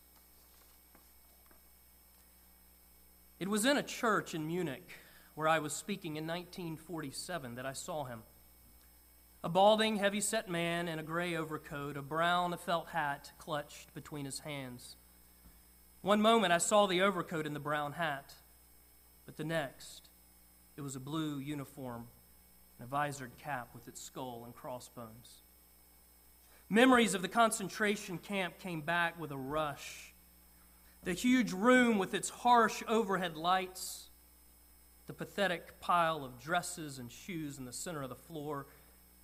It 3.38 3.48
was 3.48 3.64
in 3.64 3.76
a 3.76 3.82
church 3.82 4.34
in 4.34 4.46
Munich 4.46 4.86
where 5.34 5.48
I 5.48 5.60
was 5.60 5.72
speaking 5.72 6.16
in 6.16 6.26
1947 6.26 7.54
that 7.54 7.64
I 7.64 7.72
saw 7.72 8.04
him. 8.04 8.22
A 9.42 9.48
balding, 9.48 9.96
heavy 9.96 10.20
set 10.20 10.50
man 10.50 10.86
in 10.86 10.98
a 10.98 11.02
gray 11.02 11.34
overcoat, 11.34 11.96
a 11.96 12.02
brown 12.02 12.54
felt 12.58 12.88
hat 12.88 13.32
clutched 13.38 13.94
between 13.94 14.26
his 14.26 14.40
hands. 14.40 14.96
One 16.02 16.20
moment 16.20 16.52
I 16.52 16.58
saw 16.58 16.86
the 16.86 17.00
overcoat 17.00 17.46
and 17.46 17.56
the 17.56 17.60
brown 17.60 17.92
hat, 17.92 18.34
but 19.24 19.38
the 19.38 19.44
next 19.44 20.10
it 20.76 20.82
was 20.82 20.94
a 20.94 21.00
blue 21.00 21.38
uniform 21.38 22.06
and 22.78 22.86
a 22.86 22.90
visored 22.90 23.36
cap 23.38 23.70
with 23.74 23.88
its 23.88 24.02
skull 24.02 24.42
and 24.44 24.54
crossbones. 24.54 25.42
Memories 26.68 27.14
of 27.14 27.22
the 27.22 27.28
concentration 27.28 28.18
camp 28.18 28.58
came 28.58 28.82
back 28.82 29.18
with 29.18 29.30
a 29.30 29.38
rush. 29.38 30.14
The 31.02 31.14
huge 31.14 31.52
room 31.52 31.98
with 31.98 32.12
its 32.12 32.28
harsh 32.28 32.82
overhead 32.86 33.36
lights, 33.36 34.10
the 35.06 35.14
pathetic 35.14 35.80
pile 35.80 36.24
of 36.24 36.38
dresses 36.38 36.98
and 36.98 37.10
shoes 37.10 37.58
in 37.58 37.64
the 37.64 37.72
center 37.72 38.02
of 38.02 38.10
the 38.10 38.14
floor, 38.14 38.66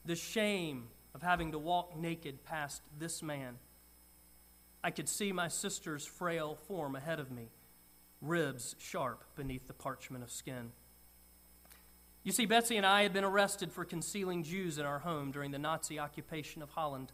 the 0.07 0.16
shame 0.16 0.88
of 1.14 1.23
having 1.23 1.53
to 1.53 1.59
walk 1.59 1.97
naked 1.97 2.45
past 2.45 2.83
this 2.99 3.23
man. 3.23 3.57
I 4.85 4.90
could 4.90 5.09
see 5.09 5.33
my 5.33 5.49
sister's 5.49 6.07
frail 6.07 6.55
form 6.69 6.95
ahead 6.95 7.19
of 7.19 7.31
me, 7.31 7.49
ribs 8.21 8.77
sharp 8.79 9.25
beneath 9.35 9.66
the 9.66 9.73
parchment 9.73 10.23
of 10.23 10.31
skin. 10.31 10.73
You 12.23 12.33
see, 12.33 12.47
Betsy 12.47 12.77
and 12.77 12.85
I 12.85 13.03
had 13.03 13.12
been 13.12 13.25
arrested 13.25 13.73
for 13.73 13.85
concealing 13.85 14.42
Jews 14.42 14.79
in 14.79 14.87
our 14.87 14.99
home 14.99 15.31
during 15.31 15.53
the 15.53 15.59
Nazi 15.59 15.99
occupation 15.99 16.61
of 16.62 16.71
Holland. 16.71 17.12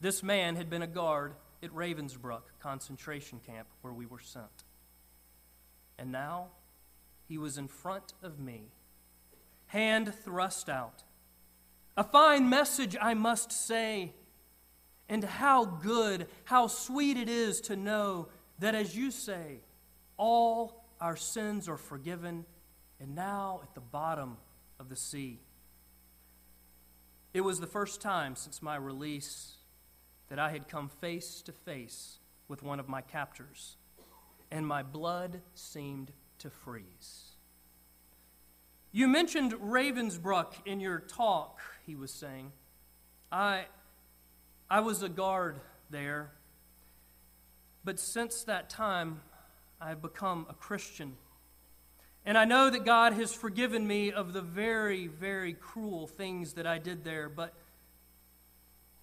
This 0.00 0.22
man 0.22 0.56
had 0.56 0.70
been 0.70 0.82
a 0.82 0.86
guard 0.86 1.34
at 1.62 1.70
Ravensbrück 1.70 2.42
concentration 2.60 3.40
camp 3.44 3.68
where 3.82 3.92
we 3.92 4.06
were 4.06 4.20
sent. 4.20 4.64
And 5.98 6.10
now 6.10 6.46
he 7.28 7.36
was 7.36 7.58
in 7.58 7.68
front 7.68 8.14
of 8.22 8.38
me, 8.38 8.70
hand 9.66 10.14
thrust 10.24 10.68
out. 10.68 11.02
A 11.96 12.04
fine 12.04 12.48
message, 12.48 12.96
I 13.00 13.14
must 13.14 13.52
say. 13.52 14.12
And 15.08 15.24
how 15.24 15.64
good, 15.64 16.28
how 16.44 16.68
sweet 16.68 17.16
it 17.16 17.28
is 17.28 17.60
to 17.62 17.76
know 17.76 18.28
that, 18.60 18.74
as 18.74 18.96
you 18.96 19.10
say, 19.10 19.60
all 20.16 20.84
our 21.00 21.16
sins 21.16 21.68
are 21.68 21.76
forgiven 21.76 22.44
and 23.00 23.14
now 23.14 23.60
at 23.62 23.74
the 23.74 23.80
bottom 23.80 24.36
of 24.78 24.88
the 24.88 24.96
sea. 24.96 25.40
It 27.32 27.40
was 27.40 27.60
the 27.60 27.66
first 27.66 28.00
time 28.00 28.36
since 28.36 28.60
my 28.60 28.76
release 28.76 29.54
that 30.28 30.38
I 30.38 30.50
had 30.50 30.68
come 30.68 30.88
face 30.88 31.42
to 31.42 31.52
face 31.52 32.18
with 32.48 32.62
one 32.62 32.80
of 32.80 32.88
my 32.88 33.00
captors, 33.00 33.76
and 34.50 34.66
my 34.66 34.82
blood 34.82 35.40
seemed 35.54 36.12
to 36.38 36.50
freeze. 36.50 37.29
You 38.92 39.06
mentioned 39.06 39.52
Ravensbrück 39.52 40.66
in 40.66 40.80
your 40.80 40.98
talk, 40.98 41.60
he 41.86 41.94
was 41.94 42.10
saying. 42.10 42.52
I, 43.30 43.66
I 44.68 44.80
was 44.80 45.02
a 45.02 45.08
guard 45.08 45.60
there, 45.90 46.32
but 47.84 48.00
since 48.00 48.42
that 48.44 48.68
time, 48.68 49.20
I've 49.80 50.02
become 50.02 50.46
a 50.50 50.54
Christian. 50.54 51.16
And 52.26 52.36
I 52.36 52.44
know 52.44 52.68
that 52.68 52.84
God 52.84 53.12
has 53.12 53.32
forgiven 53.32 53.86
me 53.86 54.12
of 54.12 54.32
the 54.32 54.42
very, 54.42 55.06
very 55.06 55.54
cruel 55.54 56.06
things 56.06 56.54
that 56.54 56.66
I 56.66 56.78
did 56.78 57.04
there, 57.04 57.28
but 57.28 57.54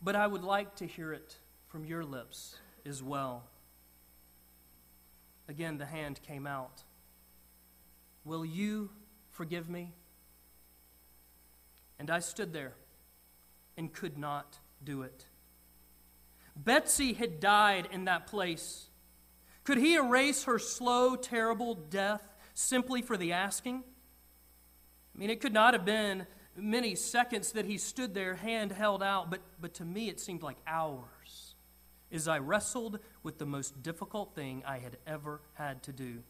but 0.02 0.15
I 0.15 0.28
would 0.28 0.43
like 0.43 0.76
to 0.76 0.86
hear 0.86 1.12
it 1.13 1.36
from 1.67 1.86
your 1.86 2.04
lips 2.04 2.56
as 2.86 3.02
well. 3.02 3.43
Again, 5.50 5.78
the 5.78 5.86
hand 5.86 6.21
came 6.21 6.45
out. 6.45 6.84
Will 8.23 8.45
you 8.45 8.89
forgive 9.38 9.69
me? 9.69 9.93
And 12.00 12.10
I 12.10 12.19
stood 12.19 12.54
there 12.54 12.73
and 13.78 13.93
could 13.93 14.17
not 14.17 14.58
do 14.84 15.04
it. 15.04 15.26
Betsy 16.56 17.13
had 17.13 17.39
died 17.39 17.88
in 17.91 18.06
that 18.06 18.26
place. 18.26 18.88
Could 19.63 19.78
he 19.78 19.93
erase 19.93 20.45
her 20.45 20.58
slow, 20.58 21.15
terrible 21.15 21.76
death 21.76 22.36
simply 22.56 23.04
for 23.04 23.15
the 23.15 23.34
asking? 23.34 23.84
I 25.15 25.17
mean, 25.17 25.30
it 25.30 25.39
could 25.39 25.54
not 25.54 25.76
have 25.76 25.86
been 25.86 26.26
many 26.56 26.95
seconds 26.95 27.52
that 27.52 27.65
he 27.65 27.78
stood 27.78 28.15
there, 28.15 28.34
hand 28.34 28.71
held 28.71 29.04
out, 29.04 29.30
but, 29.30 29.41
but 29.62 29.76
to 29.76 29.86
me 29.86 30.10
it 30.10 30.19
seemed 30.19 30.41
like 30.41 30.58
hours 30.65 31.54
as 32.12 32.28
I 32.28 32.39
wrestled 32.39 33.00
with 33.21 33.38
the 33.38 33.45
most 33.45 33.84
difficult 33.84 34.34
thing 34.34 34.63
I 34.65 34.80
had 34.80 34.97
ever 35.06 35.41
had 35.54 35.84
to 35.84 35.93
do. 35.93 36.23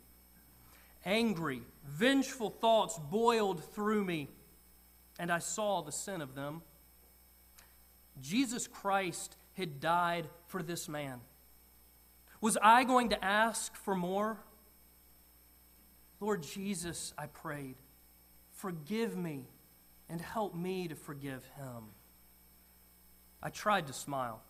Angry, 1.07 1.61
vengeful 1.85 2.49
thoughts 2.49 2.99
boiled 3.09 3.63
through 3.73 4.03
me, 4.03 4.27
and 5.17 5.31
I 5.31 5.39
saw 5.39 5.81
the 5.81 5.91
sin 5.93 6.21
of 6.21 6.35
them. 6.35 6.61
Jesus 8.19 8.67
Christ 8.67 9.37
had 9.53 9.79
died 9.79 10.27
for 10.47 10.61
this 10.61 10.89
man. 10.89 11.21
Was 12.41 12.57
I 12.61 12.83
going 12.83 13.09
to 13.11 13.23
ask 13.23 13.73
for 13.73 13.95
more? 13.95 14.37
Lord 16.19 16.43
Jesus, 16.43 17.13
I 17.17 17.27
prayed, 17.27 17.75
forgive 18.51 19.15
me 19.15 19.45
and 20.09 20.19
help 20.19 20.53
me 20.53 20.89
to 20.89 20.95
forgive 20.95 21.45
him. 21.55 21.85
I 23.41 23.49
tried 23.49 23.87
to 23.87 23.93
smile. 23.93 24.41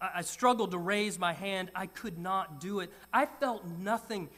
I, 0.00 0.20
struggled 0.20 0.72
to 0.72 0.78
raise 0.78 1.18
my 1.18 1.32
hand. 1.32 1.70
I 1.74 1.86
could 1.86 2.18
not 2.18 2.60
do 2.60 2.80
it. 2.80 2.92
I 3.12 3.26
felt 3.26 3.64
nothing, 3.64 4.28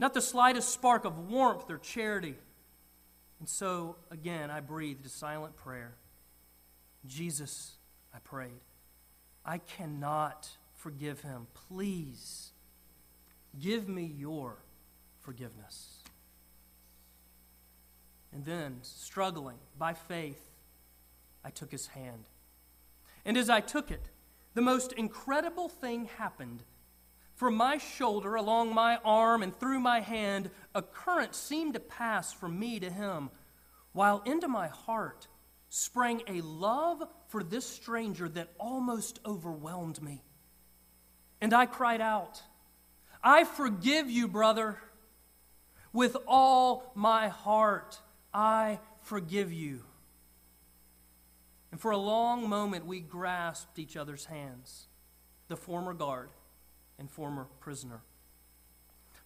not 0.00 0.14
the 0.14 0.22
slightest 0.22 0.70
spark 0.70 1.04
of 1.04 1.30
warmth 1.30 1.70
or 1.70 1.78
charity. 1.78 2.34
And 3.38 3.48
so, 3.48 3.96
again, 4.10 4.50
I 4.50 4.60
breathed 4.60 5.04
a 5.04 5.10
silent 5.10 5.56
prayer. 5.56 5.92
Jesus, 7.06 7.76
I 8.14 8.18
prayed, 8.18 8.60
I 9.44 9.58
cannot 9.58 10.48
forgive 10.74 11.20
him. 11.20 11.46
Please 11.68 12.50
give 13.60 13.88
me 13.88 14.04
your 14.04 14.56
forgiveness. 15.20 15.98
And 18.32 18.44
then, 18.44 18.78
struggling 18.82 19.58
by 19.78 19.92
faith, 19.92 20.40
I 21.44 21.50
took 21.50 21.72
his 21.72 21.88
hand. 21.88 22.24
And 23.24 23.36
as 23.36 23.50
I 23.50 23.60
took 23.60 23.90
it, 23.90 24.06
the 24.54 24.62
most 24.62 24.92
incredible 24.92 25.68
thing 25.68 26.06
happened. 26.16 26.62
From 27.40 27.56
my 27.56 27.78
shoulder, 27.78 28.34
along 28.34 28.74
my 28.74 28.98
arm, 29.02 29.42
and 29.42 29.58
through 29.58 29.80
my 29.80 30.00
hand, 30.00 30.50
a 30.74 30.82
current 30.82 31.34
seemed 31.34 31.72
to 31.72 31.80
pass 31.80 32.34
from 32.34 32.58
me 32.58 32.78
to 32.78 32.90
him, 32.90 33.30
while 33.92 34.20
into 34.26 34.46
my 34.46 34.68
heart 34.68 35.26
sprang 35.70 36.20
a 36.28 36.42
love 36.42 37.02
for 37.28 37.42
this 37.42 37.64
stranger 37.64 38.28
that 38.28 38.52
almost 38.58 39.20
overwhelmed 39.24 40.02
me. 40.02 40.22
And 41.40 41.54
I 41.54 41.64
cried 41.64 42.02
out, 42.02 42.42
I 43.24 43.44
forgive 43.44 44.10
you, 44.10 44.28
brother, 44.28 44.76
with 45.94 46.18
all 46.28 46.92
my 46.94 47.28
heart. 47.28 48.00
I 48.34 48.80
forgive 49.00 49.50
you. 49.50 49.80
And 51.72 51.80
for 51.80 51.90
a 51.90 51.96
long 51.96 52.50
moment, 52.50 52.84
we 52.84 53.00
grasped 53.00 53.78
each 53.78 53.96
other's 53.96 54.26
hands, 54.26 54.88
the 55.48 55.56
former 55.56 55.94
guard 55.94 56.28
and 57.00 57.10
former 57.10 57.48
prisoner. 57.58 58.02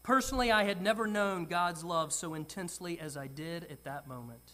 Personally, 0.03 0.51
I 0.51 0.65
had 0.65 0.81
never 0.81 1.07
known 1.07 1.45
God's 1.45 1.85
love 1.85 2.13
so 2.13 2.33
intensely 2.35 2.99
as 2.99 3.17
I 3.17 3.27
did 3.27 3.65
at 3.65 3.85
that 3.85 4.07
moment. 4.07 4.53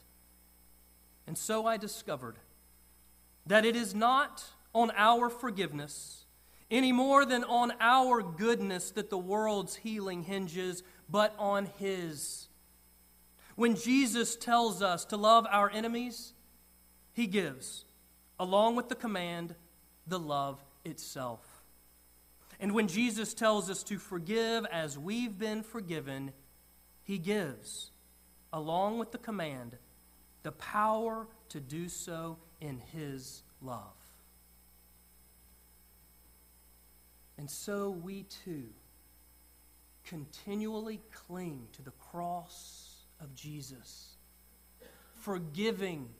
And 1.26 1.36
so 1.38 1.66
I 1.66 1.76
discovered 1.76 2.36
that 3.46 3.64
it 3.64 3.76
is 3.76 3.94
not 3.94 4.44
on 4.74 4.90
our 4.96 5.28
forgiveness 5.28 6.24
any 6.70 6.92
more 6.92 7.24
than 7.24 7.42
on 7.44 7.72
our 7.80 8.22
goodness 8.22 8.92
that 8.92 9.10
the 9.10 9.18
world's 9.18 9.76
healing 9.76 10.22
hinges, 10.22 10.82
but 11.08 11.34
on 11.38 11.66
His. 11.78 12.48
When 13.56 13.74
Jesus 13.74 14.36
tells 14.36 14.80
us 14.80 15.04
to 15.06 15.16
love 15.16 15.46
our 15.50 15.68
enemies, 15.70 16.32
He 17.12 17.26
gives, 17.26 17.84
along 18.38 18.76
with 18.76 18.88
the 18.88 18.94
command, 18.94 19.56
the 20.06 20.20
love 20.20 20.62
itself. 20.84 21.49
And 22.60 22.74
when 22.74 22.88
Jesus 22.88 23.32
tells 23.32 23.70
us 23.70 23.82
to 23.84 23.98
forgive 23.98 24.66
as 24.66 24.98
we've 24.98 25.38
been 25.38 25.62
forgiven, 25.62 26.32
He 27.02 27.16
gives, 27.16 27.90
along 28.52 28.98
with 28.98 29.12
the 29.12 29.18
command, 29.18 29.78
the 30.42 30.52
power 30.52 31.26
to 31.48 31.58
do 31.58 31.88
so 31.88 32.36
in 32.60 32.78
His 32.92 33.42
love. 33.62 33.96
And 37.38 37.50
so 37.50 37.88
we 37.88 38.24
too 38.44 38.64
continually 40.04 41.00
cling 41.14 41.66
to 41.72 41.82
the 41.82 41.92
cross 41.92 43.06
of 43.22 43.34
Jesus, 43.34 44.16
forgiving 45.22 46.10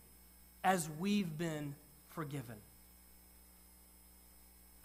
as 0.65 0.89
we've 0.99 1.37
been 1.37 1.75
forgiven. 2.09 2.57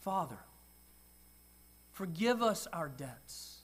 Father, 0.01 0.39
forgive 1.95 2.43
us 2.43 2.67
our 2.73 2.89
debts 2.89 3.59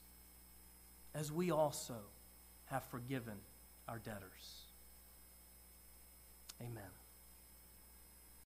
as 1.14 1.30
we 1.30 1.50
also 1.50 1.98
have 2.64 2.82
forgiven 2.84 3.36
our 3.86 3.98
debtors. 3.98 4.64
Amen. 6.58 6.82